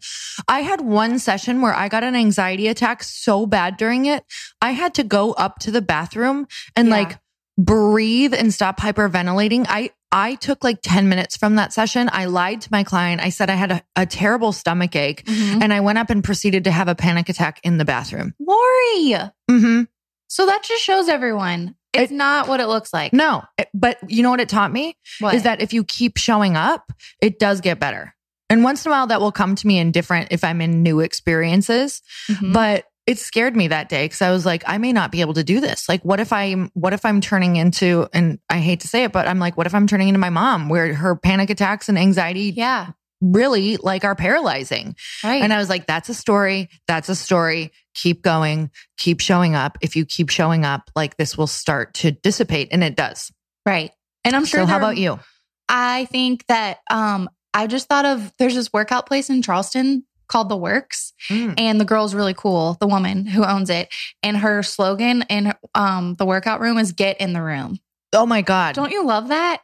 [0.48, 4.24] I had one session where I got an anxiety attack so bad during it.
[4.62, 6.94] I had to go up to the bathroom and Yeah.
[6.94, 7.18] like
[7.58, 9.66] breathe and stop hyperventilating.
[9.68, 12.08] I I took like 10 minutes from that session.
[12.12, 13.20] I lied to my client.
[13.20, 15.62] I said I had a, a terrible stomach ache Mhm.
[15.62, 18.32] and I went up and proceeded to have a panic attack in the bathroom.
[18.38, 19.16] Lori.
[19.50, 19.82] hmm
[20.28, 23.12] So that just shows everyone it's not what it looks like.
[23.14, 25.34] No, it- but you know what it taught me What?
[25.34, 26.92] is that if you keep showing up,
[27.22, 28.14] it does get better.
[28.50, 30.82] And once in a while that will come to me in different if I'm in
[30.82, 32.52] new experiences, Mhm.
[32.52, 35.34] but it scared me that day because I was like, I may not be able
[35.34, 35.88] to do this.
[35.88, 39.12] Like, what if I'm, what if I'm turning into, and I hate to say it,
[39.12, 41.96] but I'm like, what if I'm turning into my mom where her panic attacks and
[41.98, 42.92] anxiety yeah.
[43.20, 44.96] really like are paralyzing?
[45.22, 45.42] Right.
[45.42, 46.68] And I was like, that's a story.
[46.88, 47.72] That's a story.
[47.94, 48.70] Keep going.
[48.98, 49.78] Keep showing up.
[49.80, 52.68] If you keep showing up, like this will start to dissipate.
[52.72, 53.32] And it does.
[53.64, 53.92] right.
[54.24, 55.20] And I'm sure So, how about you?
[55.68, 60.48] I think that um I just thought of there's this workout place in Charleston called
[60.48, 63.88] The Works and the girl's really cool, the woman who owns it.
[64.22, 67.78] And her slogan in um the workout room is get in the room.
[68.12, 68.74] Oh my God.
[68.74, 69.62] Don't you love that?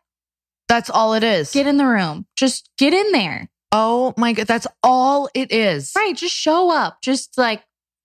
[0.68, 1.50] That's all it is.
[1.52, 2.26] Get in the room.
[2.36, 3.48] Just get in there.
[3.72, 4.46] oh my God.
[4.46, 5.92] That's all it is.
[5.96, 6.16] Right.
[6.16, 7.02] Just show up.
[7.02, 7.62] Just like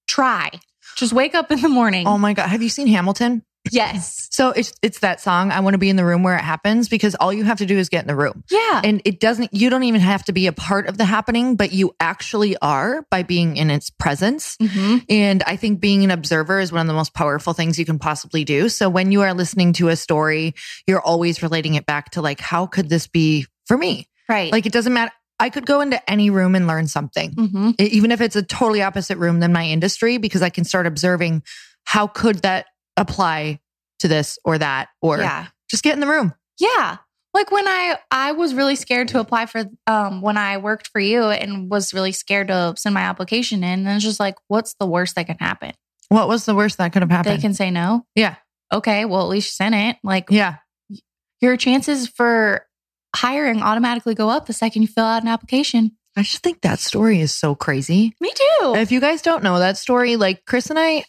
[0.08, 0.52] try.
[0.96, 2.08] Just wake up in the morning.
[2.08, 2.48] Oh my God.
[2.48, 3.44] Have you seen Hamilton?
[3.72, 4.28] Yes.
[4.32, 5.52] So it's it's that song.
[5.52, 7.66] I want to be in the room where it happens because all you have to
[7.66, 8.44] do is get in the room.
[8.52, 8.82] Yeah.
[8.84, 11.72] And it doesn't you don't even have to be a part of the happening, but
[11.72, 14.58] you actually are by being in its presence.
[14.58, 15.06] Mhm.
[15.10, 18.00] And I think being an observer is one of the most powerful things you can
[18.00, 18.70] possibly do.
[18.70, 20.54] So when you are listening to a story,
[20.86, 24.08] you're always relating it back to like how could this be for me?
[24.30, 24.52] Right.
[24.52, 27.32] Like it doesn't matter I could go into any room and learn something.
[27.36, 27.76] Mhm.
[27.80, 30.88] E- even if it's a totally opposite room than my industry because I can start
[30.88, 31.44] observing
[31.84, 32.66] how could that
[32.98, 33.60] apply
[34.00, 35.48] to this or that or yeah.
[35.70, 36.34] just get in the room.
[36.60, 36.98] Yeah.
[37.34, 41.00] Like when I I was really scared to apply for um when I worked for
[41.00, 44.74] you and was really scared to send my application in and it's just like what's
[44.80, 45.74] the worst that can happen?
[46.10, 47.38] What was the worst that could have happened?
[47.38, 48.06] They can say no.
[48.16, 48.36] yeah.
[48.74, 49.98] Okay, well at least you sent it.
[50.04, 50.56] Like Yeah.
[51.42, 52.66] your chances for
[53.16, 55.92] hiring automatically go up the second you fill out an application.
[56.16, 58.16] I just think that story is so crazy.
[58.20, 58.74] Me too.
[58.76, 61.04] If you guys don't know that story, like Chris and I,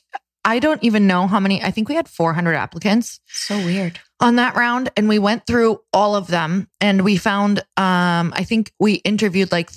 [0.49, 4.01] I don't even know how many, I think we had 400 applicants so weird.
[4.19, 8.45] on that round and we went through all of them and we found, um, I
[8.45, 9.71] think we interviewed like,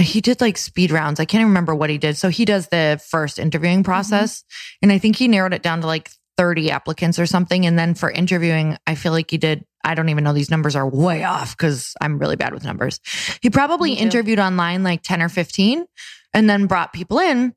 [0.00, 1.18] he did like speed rounds.
[1.18, 2.16] I can't even remember what he did.
[2.16, 4.44] So he does the first interviewing process
[4.80, 7.66] and I think he narrowed it down to like 30 applicants or something.
[7.66, 10.76] And then for interviewing, I feel like he did, I don't even know these numbers
[10.76, 13.00] are way off because I'm really bad with numbers.
[13.42, 15.84] He probably interviewed online like 10 or 15
[16.32, 17.56] and then brought people in.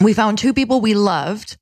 [0.00, 1.56] We found two people we loved,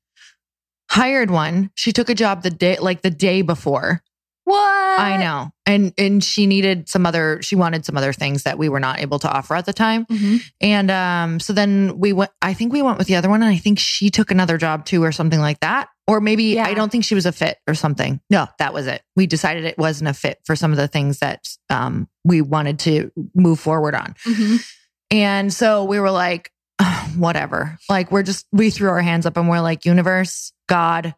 [0.89, 1.71] hired one.
[1.75, 4.01] She took a job the day, like the day before.
[4.45, 4.59] What?
[4.99, 5.51] I know.
[5.65, 8.99] And, and she needed some other, she wanted some other things that we were not
[8.99, 10.05] able to offer at the time.
[10.07, 10.41] Mhm.
[10.59, 13.49] And, um, so then we went, I think we went with the other one and
[13.49, 15.87] I think she took another job too or something like that.
[16.07, 16.65] Or maybe Yeah.
[16.65, 18.19] I don't think she was a fit or something.
[18.29, 19.01] No, that was it.
[19.15, 22.79] We decided it wasn't a fit for some of the things that, um, we wanted
[22.79, 24.13] to move forward on.
[24.25, 24.65] Mhm.
[25.09, 26.52] And so we were like, "Ugh,
[27.17, 27.77] whatever.
[27.89, 31.15] Like we're just, we threw our hands up and we're like, universe, God,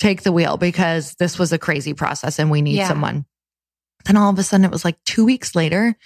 [0.00, 2.88] take the wheel because this was a crazy process and we need Yeah.
[2.88, 3.24] someone.
[4.04, 5.96] Then all of a sudden it was like two weeks later,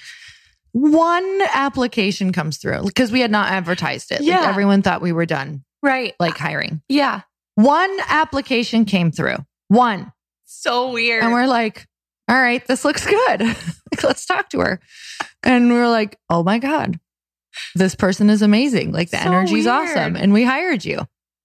[0.73, 4.21] one application comes through because we had not advertised it.
[4.21, 4.49] Like, Yeah.
[4.49, 6.15] everyone thought we were done, Right.
[6.21, 6.83] like hiring.
[6.89, 7.23] yeah.
[7.55, 9.37] One application came through.
[9.67, 10.13] One.
[10.45, 11.25] So weird.
[11.25, 11.87] And we're like,
[12.29, 13.41] all right, this looks good.
[13.41, 14.81] like, let's talk to her.
[15.43, 17.01] And we were like, oh my God,
[17.75, 18.93] this person is amazing.
[18.93, 19.69] Like the So energy's weird.
[19.69, 20.17] awesome.
[20.17, 20.99] And we hired you.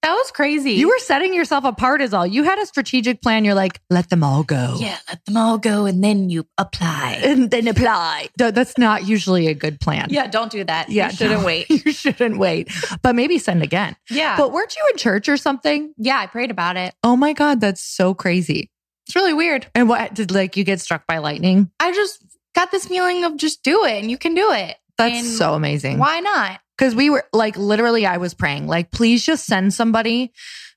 [0.03, 0.71] that was crazy.
[0.73, 2.27] You were setting yourself apart as all.
[2.27, 3.45] You had a strategic plan.
[3.45, 4.75] You're like, let them all go.
[4.77, 7.21] Yeah, let them all go and then you apply.
[7.23, 8.27] And then apply.
[8.37, 10.07] That's not usually a good plan.
[10.09, 10.89] Yeah, don't do that.
[10.89, 11.09] Yeah.
[11.09, 11.69] you shouldn't no, wait.
[11.85, 12.69] You shouldn't wait.
[13.01, 13.95] But maybe send again.
[14.09, 14.35] Yeah.
[14.35, 15.93] But weren't you in church or something?
[15.97, 16.93] yeah, I prayed about it.
[17.03, 18.69] Oh my God, that's so crazy.
[19.07, 19.67] It's really weird.
[19.75, 21.69] And what did like you get struck by lightning?
[21.79, 22.23] I just
[22.55, 24.75] got this feeling of just do it and you can do it.
[25.11, 25.99] That's And so amazing.
[25.99, 26.59] Why not?
[26.77, 30.31] Because we were like, literally, I was praying, like, please just send somebody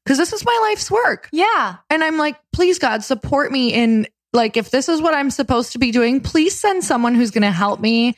[0.04, 1.28] because this is my life's work.
[1.32, 1.76] Yeah.
[1.90, 5.72] And I'm like, please, God, support me in like, if this is what I'm supposed
[5.72, 8.14] to be doing, please send someone who's going to help me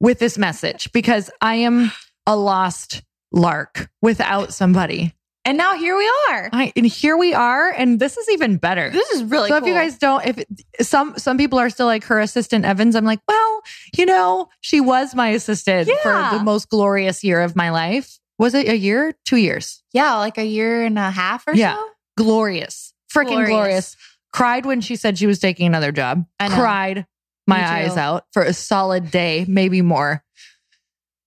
[0.00, 1.92] with this message because I am
[2.26, 5.12] a lost lark without somebody.
[5.46, 6.50] And now here we are.
[6.52, 7.70] I, and here we are.
[7.70, 8.90] And this is even better.
[8.90, 9.68] This is really so cool.
[9.68, 13.04] if you guys don't, if some some people are still like her assistant Evans, I'm
[13.04, 13.62] like, well,
[13.96, 16.30] you know, she was my assistant Yeah.
[16.30, 18.18] for the most glorious year of my life.
[18.38, 19.14] Was it a year?
[19.24, 19.82] Two years?
[19.94, 21.76] yeah, like a year and a half or Yeah.
[21.76, 21.88] so.
[22.18, 23.48] Glorious, freaking glorious.
[23.50, 23.96] Glorious.
[24.32, 26.26] Cried when she said she was taking another job.
[26.40, 26.56] I know.
[26.56, 27.06] Cried
[27.46, 30.22] my eyes out for a solid day, maybe more.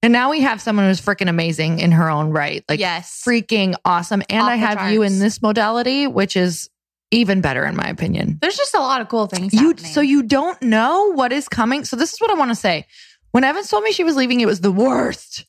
[0.01, 2.63] And now we have someone who's freaking amazing in her own right.
[2.69, 3.21] Like yes.
[3.25, 4.23] freaking awesome.
[4.29, 6.69] And Off I have you in this modality, which is
[7.11, 8.37] even better in my opinion.
[8.41, 9.53] There's just a lot of cool things.
[9.53, 9.91] You happening.
[9.91, 11.83] so you don't know what is coming.
[11.83, 12.85] So this is what I want to say.
[13.31, 15.45] When Evans told me she was leaving, it was the worst.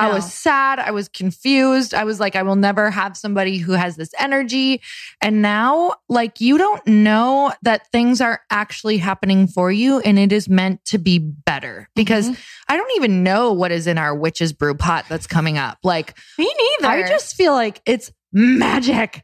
[0.00, 0.78] I, I, was sad.
[0.78, 1.94] I was confused.
[1.94, 4.80] I was like, I will never have somebody who has this energy.
[5.20, 10.32] And now, like, you don't know that things are actually happening for you and it
[10.32, 12.38] is meant to be better because Mhm.
[12.68, 15.78] I don't even know what is in our witch's brew pot that's coming up.
[15.84, 16.92] Like, me neither.
[16.92, 19.22] I just feel like it's magic.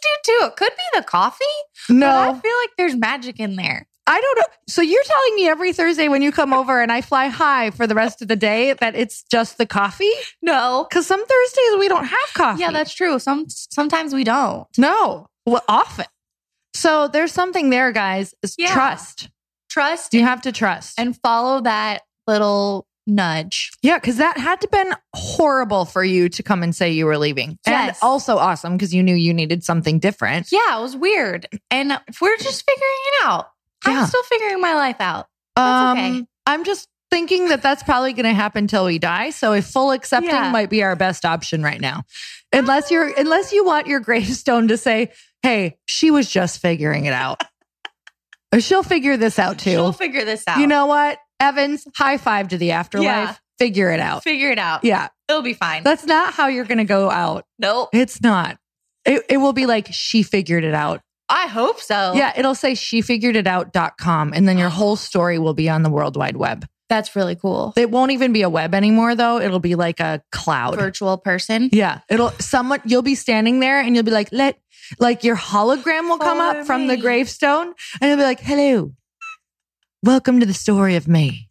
[0.00, 0.46] do too.
[0.46, 1.44] It could be the coffee.
[1.88, 3.87] But I feel like there's magic in there.
[4.08, 4.44] I don't know.
[4.68, 7.86] So you're telling me every Thursday when you come over and I fly high for
[7.86, 10.10] the rest of the day that it's just the coffee?
[10.42, 10.86] No.
[10.88, 12.60] Because some Thursdays we don't have coffee.
[12.60, 13.18] Yeah, that's true.
[13.18, 14.66] Some sometimes we don't.
[14.78, 16.06] no, well, often.
[16.74, 18.34] So there's something there, guys.
[18.42, 18.72] Is Yeah.
[18.72, 19.28] trust.
[19.70, 20.98] Trust You have to trust.
[20.98, 23.70] and follow that little nudge.
[23.82, 27.16] yeah, because that had to been horrible for you to come and say you were
[27.18, 30.48] leaving, and also awesome because you knew you needed something different.
[30.52, 31.46] Yeah, it was weird.
[31.70, 33.48] And we're just figuring it out.
[33.86, 34.00] Yeah.
[34.00, 35.26] I'm still figuring my life out.
[35.56, 36.26] Um, okay.
[36.46, 39.30] I'm just thinking that that's probably going to happen till we die.
[39.30, 40.50] So a full accepting Yeah.
[40.50, 42.02] might be our best option right now,
[42.52, 45.12] unless you're unless you want your gravestone to say,
[45.42, 47.42] "Hey, she was just figuring it out."
[48.58, 49.70] She'll figure this out too.
[49.72, 50.58] She'll figure this out.
[50.58, 51.86] You know what, Evans?
[51.94, 53.06] High five to the afterlife.
[53.06, 53.34] Yeah.
[53.58, 54.22] Figure it out.
[54.22, 54.84] figure it out.
[54.84, 55.82] Yeah, It'll be fine.
[55.82, 57.44] that's not how you're going to go out.
[57.58, 57.88] nope.
[57.92, 58.56] It's not.
[59.04, 61.00] It, it will be like she figured it out.
[61.28, 62.12] I hope so.
[62.14, 63.46] Yeah, it'll say she figured it
[64.32, 66.66] and then your whole story will be on the World Wide Web.
[66.88, 67.74] That's really cool.
[67.76, 69.38] It won't even be a web anymore though.
[69.38, 70.76] It'll be like a cloud.
[70.76, 71.68] Virtual person.
[71.72, 72.00] yeah.
[72.08, 74.58] It'll someone you'll be standing there and you'll be like, let
[74.98, 78.94] like your hologram will come Follow up from the gravestone and you'll be like, hello.
[80.02, 81.47] Welcome to the story of me.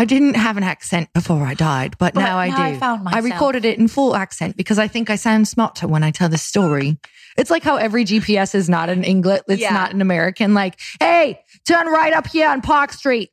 [0.00, 2.62] I didn't have an accent before I died, but, But now I now do.
[2.62, 3.22] I found myself.
[3.22, 6.38] recorded it in full accent because I think I sound smarter when I tell the
[6.38, 6.96] story.
[7.36, 9.74] It's like how every GPS is not an English, it's Yeah.
[9.74, 10.54] not an American.
[10.54, 13.28] Like, hey, turn right up here on Park Street.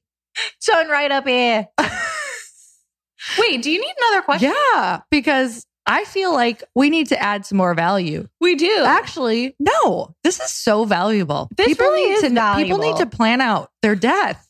[0.70, 1.68] Turn right up here.
[3.40, 4.54] Wait, do you need another question?
[4.74, 8.28] Yeah, because I feel like we need to add some more value.
[8.42, 8.84] We do.
[8.86, 11.48] Actually, no, this is so valuable.
[11.56, 14.47] This people really need is to people need to plan out their death.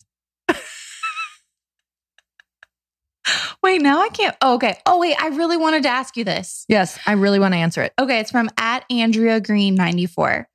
[3.67, 4.33] Wait, now I can't.
[4.41, 4.77] Oh, okay.
[4.85, 5.21] Oh, wait.
[5.21, 6.63] I really wanted to ask you this.
[6.69, 7.91] Yes, I really want to answer it.
[7.99, 8.19] Okay.
[8.21, 10.47] It's from at Andrea Green 94.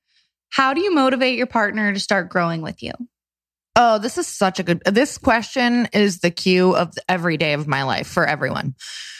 [0.49, 2.91] How do you motivate your partner to start growing with you?
[3.75, 4.81] Oh, this is such a good.
[4.85, 8.73] This question is the cue of every day of my life for everyone.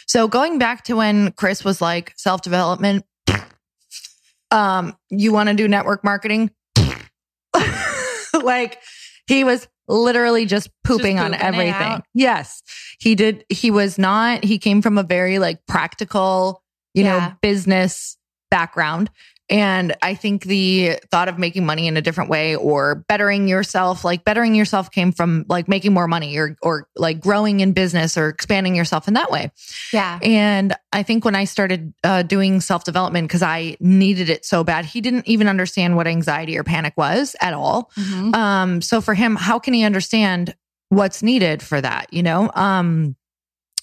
[0.08, 3.06] So going back to when Chris was like self development,
[4.49, 6.49] um, you want to do network marketing,
[8.34, 8.79] like
[9.27, 12.02] he was literally just pooping on pooping it everything.
[12.13, 12.62] Yes,
[13.00, 13.46] he did.
[13.50, 14.43] He was not.
[14.43, 17.19] He came from a very like practical, you Yeah.
[17.19, 18.17] know, business
[18.50, 19.10] background.
[19.54, 24.04] And I think the thought of making money in a different way or bettering yourself,
[24.04, 28.18] like bettering yourself came from like making more money or, or like growing in business
[28.18, 29.52] or expanding yourself in that way.
[29.94, 30.18] Yeah.
[30.24, 34.63] And I think when I started uh, doing self development, because I needed it so
[34.63, 37.92] bad, he didn't even understand what anxiety or panic was at all.
[37.96, 38.34] Mhm.
[38.34, 40.56] Um, so for him, how can he understand
[40.89, 42.12] what's needed for that?
[42.12, 42.50] You know?
[42.56, 43.16] Um,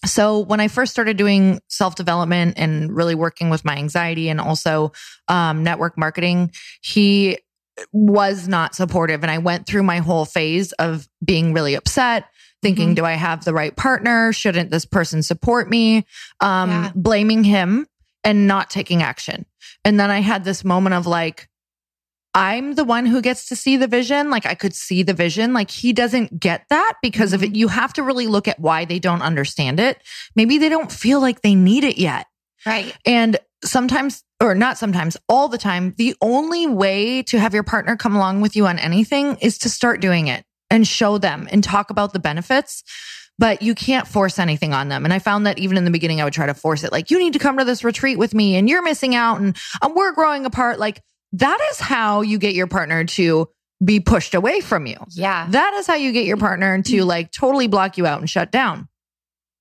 [0.07, 4.41] so when I first started doing self development and really working with my anxiety and
[4.41, 4.93] also
[5.29, 7.39] um, network marketing, he
[7.93, 9.23] was not supportive.
[9.23, 12.25] And I went through my whole phase of being really upset,
[12.63, 12.97] thinking, Mhm.
[12.97, 14.33] do I have the right partner?
[14.33, 16.07] Shouldn't this person support me?
[16.41, 16.93] Um, Yeah.
[16.95, 17.87] blaming him
[18.25, 19.47] and not taking action.
[19.85, 21.49] And then I had this moment of like,
[22.35, 24.31] I'm the one who gets to see the vision.
[24.31, 25.53] Like I could see the vision.
[25.53, 27.57] Like he doesn't get that because of it.
[27.57, 30.01] You have to really look at why they don't understand it.
[30.37, 32.27] Maybe they don't feel like they need it yet.
[32.65, 32.97] Right.
[33.05, 37.97] And sometimes, or not sometimes, all the time, the only way to have your partner
[37.97, 41.65] come along with you on anything is to start doing it and show them and
[41.65, 42.85] talk about the benefits.
[43.39, 45.05] But you can't force anything on them.
[45.05, 46.93] And I found that even in the beginning, I would try to force it.
[46.93, 49.57] Like, you need to come to this retreat with me and you're missing out and
[49.81, 50.79] um, we're growing apart.
[50.79, 53.49] Like, that is how you get your partner to
[53.85, 54.97] be pushed away from you.
[55.11, 55.47] Yeah.
[55.51, 58.51] That is how you get your partner to like totally block you out and shut
[58.53, 58.89] down.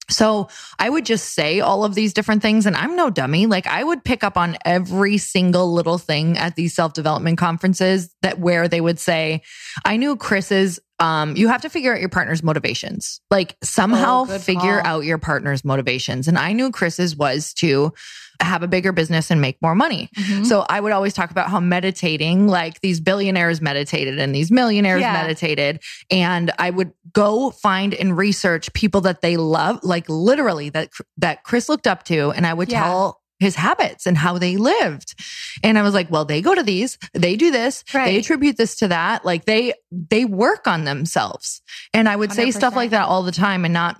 [0.10, 2.66] So I would just say all of these different things.
[2.66, 3.46] And I'm no dummy.
[3.46, 8.10] Like I would pick up on every single little thing at these self development conferences
[8.24, 9.44] that where they would say,
[9.86, 13.22] I knew Chris's, um, you have to figure out your partner's motivations.
[13.30, 14.98] Like somehow Oh, figure call.
[14.98, 16.28] out your partner's motivations.
[16.28, 17.94] And I knew Chris's was to
[18.42, 20.10] have a bigger business and make more money.
[20.18, 20.46] Mhm.
[20.46, 25.02] So I would always talk about how meditating, like these billionaires meditated and these millionaires
[25.02, 25.14] Yeah.
[25.14, 25.82] meditated.
[26.10, 31.44] And I would go find and research people that they love, like literally that, that
[31.44, 32.32] Chris looked up to.
[32.32, 32.84] And I would Yeah.
[32.84, 35.16] tell his habits and how they lived.
[35.64, 38.06] And I was like, well, they go to these, they do this, Right.
[38.06, 39.24] they attribute this to that.
[39.24, 41.62] Like they, they work on themselves.
[41.94, 43.96] And I would say stuff like that all the time and not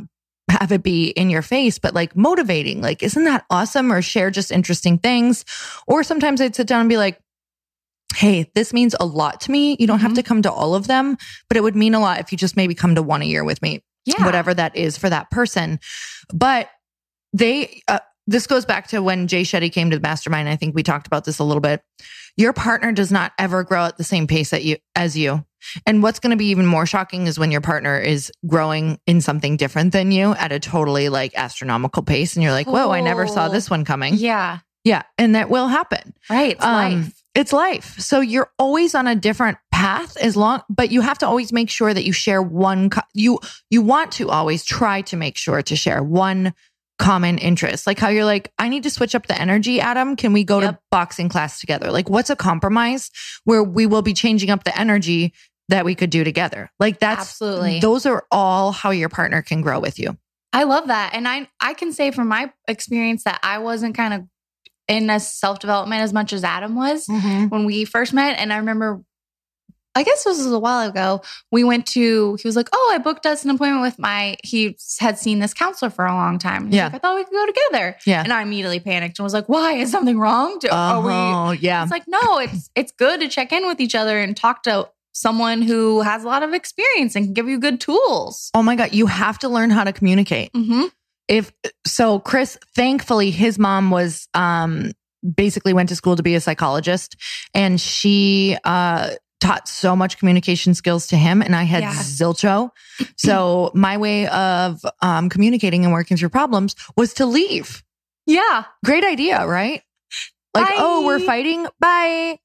[0.50, 2.82] have it be in your face, but like motivating.
[2.82, 3.92] Like, isn't that awesome?
[3.92, 5.46] Or share just interesting things.
[5.88, 7.20] Or sometimes I'd sit down and be like,
[8.16, 9.78] Hey, this means a lot to me.
[9.80, 10.16] You don't have Mhm.
[10.16, 11.16] to come to all of them,
[11.48, 13.44] but it would mean a lot if you just maybe come to one a year
[13.44, 14.26] with me Yeah.
[14.26, 15.80] whatever that is for that person.
[16.34, 16.70] But
[17.34, 20.50] they, uh, this goes back to when Jay Shetty came to the mastermind.
[20.50, 21.84] I think we talked about this a little bit.
[22.36, 25.46] Your partner does not ever grow at the same pace that you as you.
[25.86, 29.22] And what's going to be even more shocking is when your partner is growing in
[29.22, 33.02] something different than you at a totally like astronomical pace, and you're like, "Whoa, I
[33.02, 34.60] never saw this one coming." Yeah.
[34.86, 36.14] Yeah, and that will happen.
[36.30, 36.54] Right.
[36.54, 37.24] It's Um, life.
[37.36, 38.00] It's life.
[38.00, 41.70] So you're always on a different path as long, but you have to always make
[41.70, 43.40] sure that you share one, co- you,
[43.70, 46.54] you want to always try to make sure to share one
[46.98, 47.88] common interest.
[47.88, 50.16] Like how you're like, I need to switch up the energy, Adam.
[50.16, 51.92] Can we go to boxing class together?
[51.92, 53.10] Like what's a compromise
[53.46, 55.34] where we will be changing up the energy
[55.70, 56.70] that we could do together?
[56.80, 57.80] Like that's, Absolutely.
[57.80, 60.18] those are all how your partner can grow with you.
[60.52, 61.14] I love that.
[61.14, 64.24] And I I can say from my experience that I wasn't kind of
[64.88, 67.46] in a self-development as much as Adam was mm-hmm.
[67.46, 68.40] when we first met.
[68.40, 69.04] And I remember
[69.96, 71.22] I guess this was a while ago.
[71.52, 74.78] We went to, he was like, Oh, I booked us an appointment with my, he
[75.00, 76.72] had seen this counselor for a long time.
[76.72, 76.86] Yeah.
[76.86, 77.98] like, I thought we could go together.
[78.06, 78.24] Yeah.
[78.24, 79.74] And I immediately panicked and was like, Why?
[79.74, 80.58] Is something wrong?
[80.60, 81.84] Do, are we, Oh, yeah.
[81.84, 84.90] It's like, no, it's it's good to check in with each other and talk to
[85.14, 88.50] someone who has a lot of experience and can give you good tools.
[88.54, 88.94] Oh my God.
[88.94, 90.52] You have to learn how to communicate.
[90.54, 90.86] Mm-hmm.
[91.28, 91.52] if
[91.86, 94.92] so chris thankfully his mom was um
[95.36, 97.16] basically went to school to be a psychologist
[97.54, 101.94] and she uh taught so much communication skills to him and i had Yeah.
[101.94, 102.70] zilcho
[103.18, 107.84] so my way of um communicating and working through problems was to leave
[108.26, 108.64] Yeah.
[108.86, 109.82] great idea right
[110.56, 110.76] like Bye.
[110.78, 112.40] oh we're fighting bye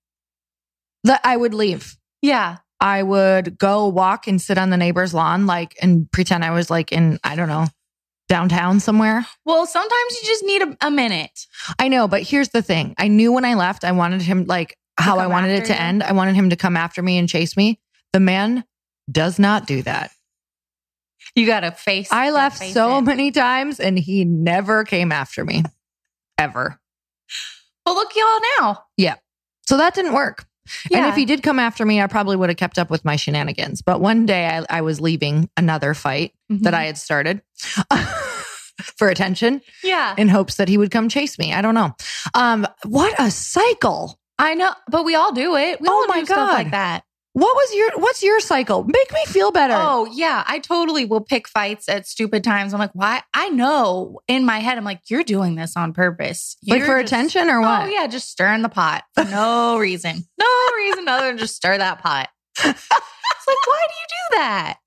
[1.05, 2.57] that i would leave Yeah.
[2.81, 6.71] I would go walk and sit on the neighbor's lawn, like, and pretend I was
[6.71, 7.67] like in, I don't know,
[8.29, 9.27] downtown somewhere.
[9.45, 11.47] Well, sometimes you just need a, a minute.
[11.79, 12.95] I know, but here's the thing.
[12.97, 15.79] I knew when I left, I wanted him like how I wanted it to you?
[15.79, 16.03] end.
[16.03, 17.79] I wanted him to come after me and chase me.
[18.15, 18.65] The man
[19.11, 20.11] does not do that.
[21.35, 22.11] You got to face.
[22.11, 23.03] I left face so it.
[23.03, 25.63] many times and he never came after me
[26.39, 26.81] ever.
[27.85, 28.85] But look, y'all now.
[28.97, 29.17] Yeah.
[29.67, 30.47] So that didn't work.
[30.91, 30.99] Yeah.
[30.99, 33.17] And if he did come after me, I probably would have kept up with my
[33.17, 33.83] shenanigans.
[33.83, 36.63] But one day I, I was leaving another fight Mhm.
[36.63, 37.43] that I had started
[38.97, 41.53] for attention yeah, in hopes that he would come chase me.
[41.53, 41.95] I don't know.
[42.35, 44.19] Um, what a cycle.
[44.39, 45.81] I know, but we all do it.
[45.81, 46.53] We Oh all my do stuff God.
[46.55, 47.05] like that.
[47.35, 48.85] What was your what's your cycle?
[48.85, 49.75] Make me feel better.
[49.77, 52.73] Oh yeah, I totally will pick fights at stupid times.
[52.73, 53.23] I'm like, why?
[53.35, 57.03] I know in my head, I'm like, you're doing this on purpose, like You're for
[57.03, 57.83] just- attention or oh, what?
[57.83, 61.77] Oh yeah, just stirring the pot for no reason, no reason other than just stir
[61.77, 62.29] that pot.
[62.65, 64.79] It's like, why do you do that?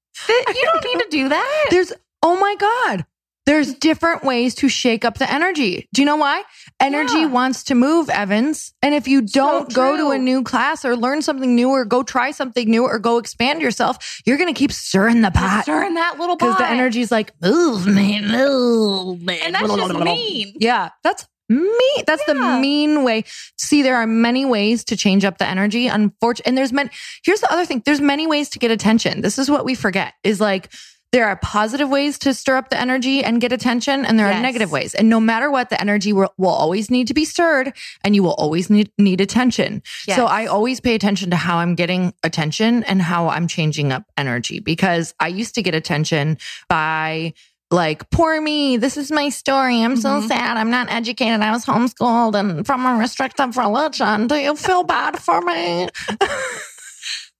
[0.55, 1.67] You don't need to do that.
[1.69, 1.93] There's
[2.23, 3.05] oh my god.
[3.47, 5.87] There's different ways to shake up the energy.
[5.93, 6.43] Do you know why?
[6.81, 7.25] Energy Yeah.
[7.27, 8.73] wants to move, Evans.
[8.83, 12.03] And if you don't go to a new class or learn something new or go
[12.03, 15.63] try something new or go expand yourself, you're going to keep stirring the pot.
[15.63, 19.39] stirring that little pot Because the energy's like, move me, move me.
[19.39, 20.53] and that's just mean.
[20.59, 22.03] Yeah, that's mean.
[22.05, 23.23] That's the mean way.
[23.57, 25.87] See, there are many ways to change up the energy.
[25.87, 26.89] Unfortunately, and there's many.
[27.23, 29.21] Here's the other thing: there's many ways to get attention.
[29.21, 30.69] This is what we forget: is like
[31.11, 34.41] there are positive ways to stir up the energy and get attention, and there are
[34.41, 34.93] negative ways.
[34.93, 38.23] And no matter what, the energy will, will always need to be stirred, and you
[38.23, 39.81] will always need need attention.
[40.07, 40.17] Yes.
[40.17, 44.03] So I always pay attention to how I'm getting attention and how I'm changing up
[44.17, 46.37] energy because I used to get attention
[46.67, 47.33] by
[47.69, 49.81] like, poor me, this is my story.
[49.83, 50.27] I'm so Mhm.
[50.29, 50.55] sad.
[50.55, 51.41] I'm not educated.
[51.41, 54.27] I was homeschooled and from a restrictive religion.
[54.27, 55.89] Do you feel bad for me?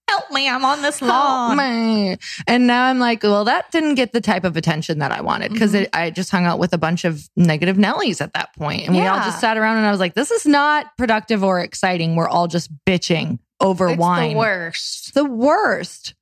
[0.10, 0.48] help me.
[0.50, 2.18] I'm on this lawn.
[2.48, 5.52] And now I'm like, well, that didn't get the type of attention that I wanted
[5.52, 5.88] because Mhm.
[5.94, 8.88] I just hung out with a bunch of negative Nellies at that point.
[8.88, 11.60] And we all just sat around and I was like, this is not productive or
[11.60, 12.16] exciting.
[12.16, 14.32] We're all just bitching over It's wine.
[14.34, 15.14] the worst.
[15.14, 16.14] the worst.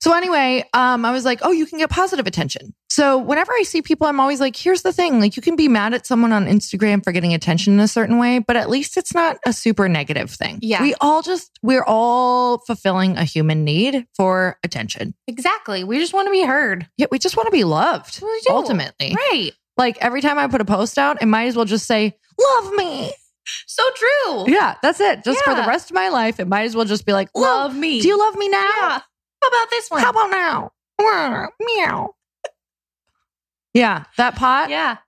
[0.00, 2.72] So anyway, um, I was like, oh, you can get positive attention.
[2.88, 5.20] So whenever I see people, I'm always like, here's the thing.
[5.20, 8.18] Like you can be mad at someone on Instagram for getting attention in a certain
[8.18, 10.58] way, but at least it's not a super negative thing.
[10.62, 10.82] Yeah.
[10.82, 15.14] We all just, we're all fulfilling a human need for attention.
[15.26, 15.84] Exactly.
[15.84, 16.88] We just want to be heard.
[16.96, 18.22] Yeah, we just want to be loved.
[18.48, 19.14] Ultimately.
[19.14, 19.52] Right.
[19.76, 22.72] Like every time I put a post out, it might as well just say, love
[22.74, 23.12] me.
[23.66, 24.44] So true.
[24.52, 25.24] Yeah, that's it.
[25.24, 27.72] Just for the rest of my life, it might as well just be like, love
[27.72, 28.00] Love me.
[28.00, 28.58] Do you love me now?
[28.80, 29.00] Yeah.
[29.42, 30.02] How about this one?
[30.02, 30.72] How about now?
[31.60, 32.14] Meow.
[33.74, 34.70] Yeah, that pot.
[34.70, 34.98] yeah.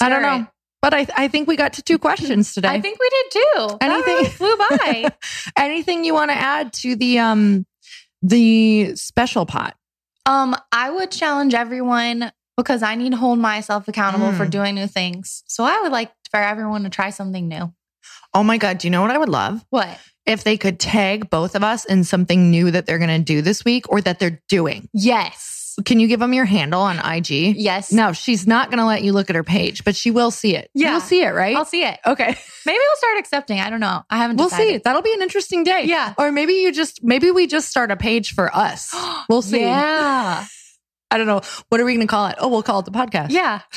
[0.00, 0.46] I don't know.
[0.80, 2.68] But I, I think we got to two questions today.
[2.68, 3.78] I think we did too.
[3.80, 5.10] Anything- really flew by.
[5.56, 7.66] Anything you want to add to the um
[8.22, 9.76] the special pot?
[10.26, 14.50] um, I would challenge everyone because I need to hold myself accountable for Mm.
[14.50, 15.42] doing new things.
[15.48, 17.72] So I would like for everyone to try something new.
[18.34, 19.64] Oh my god, do you know what I would love?
[19.70, 19.98] What?
[20.26, 23.42] If they could tag both of us in something new that they're going to do
[23.42, 24.88] this week or that they're doing.
[24.92, 25.74] Yes.
[25.84, 27.56] Can you give them your handle on IG?
[27.56, 27.92] Yes.
[27.92, 30.54] No, she's not going to let you look at her page, but she will see
[30.54, 30.70] it.
[30.74, 30.92] Yeah.
[30.92, 31.56] You'll see it, right?
[31.56, 31.98] I'll see it.
[32.06, 32.36] okay.
[32.66, 33.58] Maybe we'll start accepting.
[33.58, 34.02] I don't know.
[34.10, 34.74] I haven't We'll decided.
[34.74, 34.78] see.
[34.84, 35.84] That'll be an interesting day.
[35.86, 36.12] Yeah.
[36.18, 38.94] Or maybe you just maybe we just start a page for us.
[39.28, 39.60] We'll see.
[39.62, 40.44] Yeah.
[41.10, 41.40] I don't know.
[41.70, 42.36] What are we going to call it?
[42.38, 43.30] Oh, we'll call it the podcast.
[43.30, 43.60] Yeah.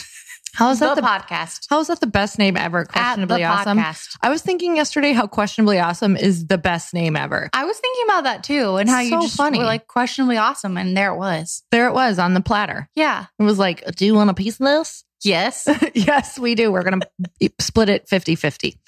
[0.56, 1.68] How is that the, the, podcast.
[1.70, 2.86] How is that the best name ever?
[2.86, 3.78] Questionably awesome.
[3.78, 4.18] podcast.
[4.22, 7.50] I was thinking yesterday how questionably awesome is the best name ever.
[7.54, 9.60] I was thinking about that too, and how you So just funny.
[9.60, 11.64] were like questionably awesome, and there it was.
[11.72, 12.90] There it was on the platter.
[12.96, 13.26] Yeah.
[13.38, 15.04] It was like, do you want a piece of this?
[15.24, 15.68] Yes.
[15.94, 16.72] yes, we do.
[16.72, 17.02] We're going
[17.42, 18.80] to split it 50 50.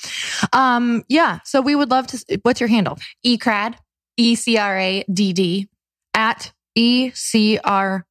[0.53, 1.39] Um, yeah.
[1.43, 2.39] So we would love to.
[2.43, 2.97] What's your handle?
[3.25, 3.75] Ecrad.
[4.17, 5.69] E C R A D D
[6.13, 8.05] At E C R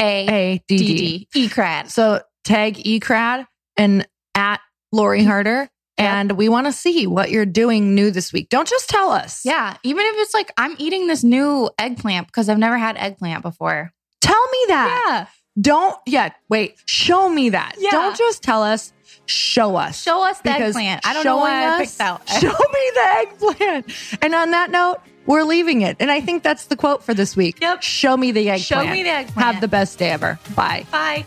[0.00, 1.28] A A D D D.
[1.32, 1.48] D.
[1.48, 1.90] Ecrad.
[1.90, 4.60] So tag eCrad and at
[4.92, 5.68] Lori Harder.
[5.98, 8.48] And we want to see what you're doing new this week.
[8.48, 9.44] Don't just tell us.
[9.44, 9.76] Yeah.
[9.82, 13.92] Even if it's like I'm eating this new eggplant because I've never had eggplant before.
[14.22, 15.04] Tell me that.
[15.06, 15.26] Yeah.
[15.60, 16.36] Don't yet.
[16.48, 16.76] Wait.
[16.86, 17.74] Show me that.
[17.78, 17.90] Yeah.
[17.90, 18.94] Don't just tell us.
[19.26, 20.00] Show us.
[20.00, 21.06] Show us the Because eggplant.
[21.06, 22.28] I don't know why I showing picked out.
[22.30, 24.18] Show me the eggplant.
[24.22, 25.98] And on that note, we're leaving it.
[26.00, 27.60] And I think that's the quote for this week.
[27.60, 27.82] Yep.
[27.82, 28.62] Show me the eggplant.
[28.62, 29.52] Show me the eggplant.
[29.52, 30.38] Have the best day ever.
[30.56, 30.86] Bye.
[30.90, 31.26] Bye.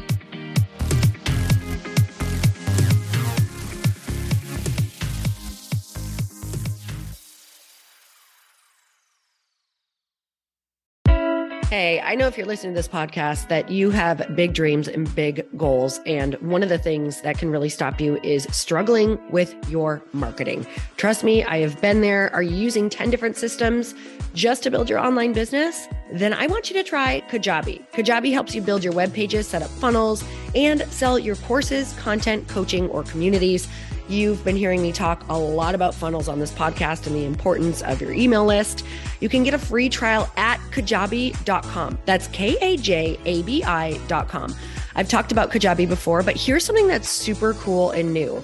[11.71, 15.15] Hey, I know if you're listening to this podcast that you have big dreams and
[15.15, 16.01] big goals.
[16.05, 20.67] And one of the things that can really stop you is struggling with your marketing.
[20.97, 22.29] Trust me, I have been there.
[22.35, 23.95] Are you using 10 different systems
[24.33, 25.87] just to build your online business?
[26.11, 27.89] Then I want you to try Kajabi.
[27.93, 32.49] Kajabi helps you build your web pages, set up funnels, and sell your courses, content,
[32.49, 33.69] coaching, or communities.
[34.09, 37.81] You've been hearing me talk a lot about funnels on this podcast and the importance
[37.81, 38.83] of your email list.
[39.21, 41.97] You can get a free trial at kajabi.com.
[42.05, 44.53] That's K A J A B I.com.
[44.95, 48.43] I've talked about Kajabi before, but here's something that's super cool and new.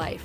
[0.00, 0.24] life.